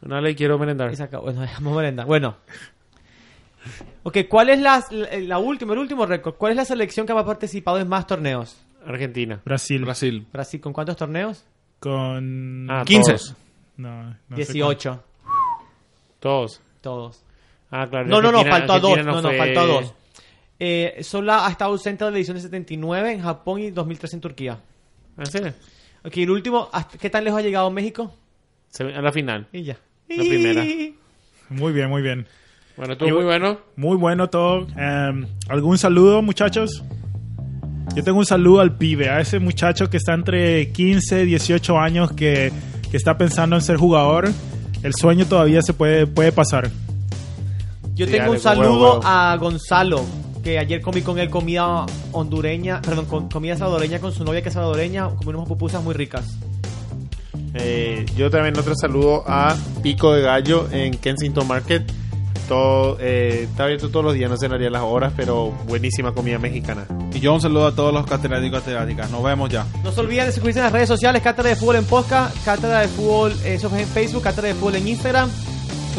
[0.03, 0.93] No le quiero merendar.
[0.93, 1.25] Y se acabó.
[1.27, 2.07] Bueno, dejamos merendar.
[2.07, 2.37] Bueno.
[4.05, 6.35] Ok, ¿cuál es la, la, la última, el último récord?
[6.37, 8.57] ¿Cuál es la selección que ha participado en más torneos?
[8.87, 9.41] Argentina.
[9.45, 9.83] Brasil.
[9.85, 10.27] Brasil.
[10.33, 11.45] Brasil, ¿con cuántos torneos?
[11.81, 12.67] Con...
[12.71, 13.11] Ah, 15.
[13.13, 13.37] Todos.
[13.77, 15.03] No, no sé 18.
[16.21, 16.61] Todos.
[16.81, 17.23] Todos.
[17.71, 18.07] Ah, claro.
[18.09, 18.97] No, no, no, faltó a dos.
[19.05, 19.95] No, no, fue- faltó a dos.
[20.61, 24.21] Eh, Sola ha estado ausente de la edición de 79 en Japón y 2003 en
[24.21, 24.59] Turquía.
[25.17, 25.39] ¿Ah, sí?
[26.05, 28.13] Ok, el último, ¿hasta ¿qué tan lejos ha llegado México?
[28.69, 29.47] Se- A la final.
[29.53, 29.77] Y ya.
[30.09, 30.65] La primera.
[31.51, 32.27] Muy bien, muy bien.
[32.77, 33.59] Bueno, estuvo muy bueno.
[33.77, 34.67] Muy bueno todo.
[34.77, 36.83] Em, ¿Algún saludo, muchachos?
[37.95, 41.79] Yo tengo un saludo al pibe, a ese muchacho que está entre 15 y 18
[41.79, 42.53] años que,
[42.91, 44.31] que está pensando en ser jugador.
[44.83, 46.71] El sueño todavía se puede, puede pasar.
[47.95, 49.03] Yo Sí, tengo dale, un saludo huevo, huevo.
[49.05, 50.05] a Gonzalo,
[50.45, 54.41] que que ayer comí con él comida hondureña, perdón, con, comida salvadoreña con su novia
[54.43, 56.39] que es salvadoreña, comí unas pupusas muy ricas.
[57.55, 61.91] Eh, yo también otro saludo a Pico de Gallo en Kensington Market.
[62.49, 66.39] Todo, eh, está abierto todos los días, no sé en las horas, pero buenísima comida
[66.39, 66.87] mexicana.
[67.13, 69.11] Y yo un saludo a todos los catedráticos y catedráticas.
[69.11, 69.67] Nos vemos ya.
[69.85, 72.81] No se olviden de suscribirse en las redes sociales, Cátedra de Fútbol en Podcast, Cátedra
[72.81, 75.29] de Fútbol eh, eso es en Facebook, Cátedra de Fútbol en Instagram.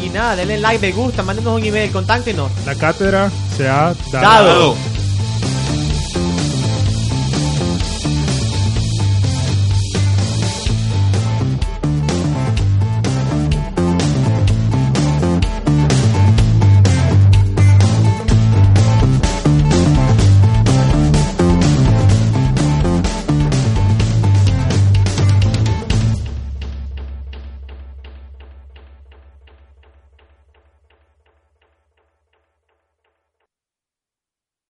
[0.04, 2.50] Y nada, denle like, me gusta, mándenos un email, contáctenos.
[2.66, 4.46] La cátedra se ha Dado.
[4.46, 4.99] dado.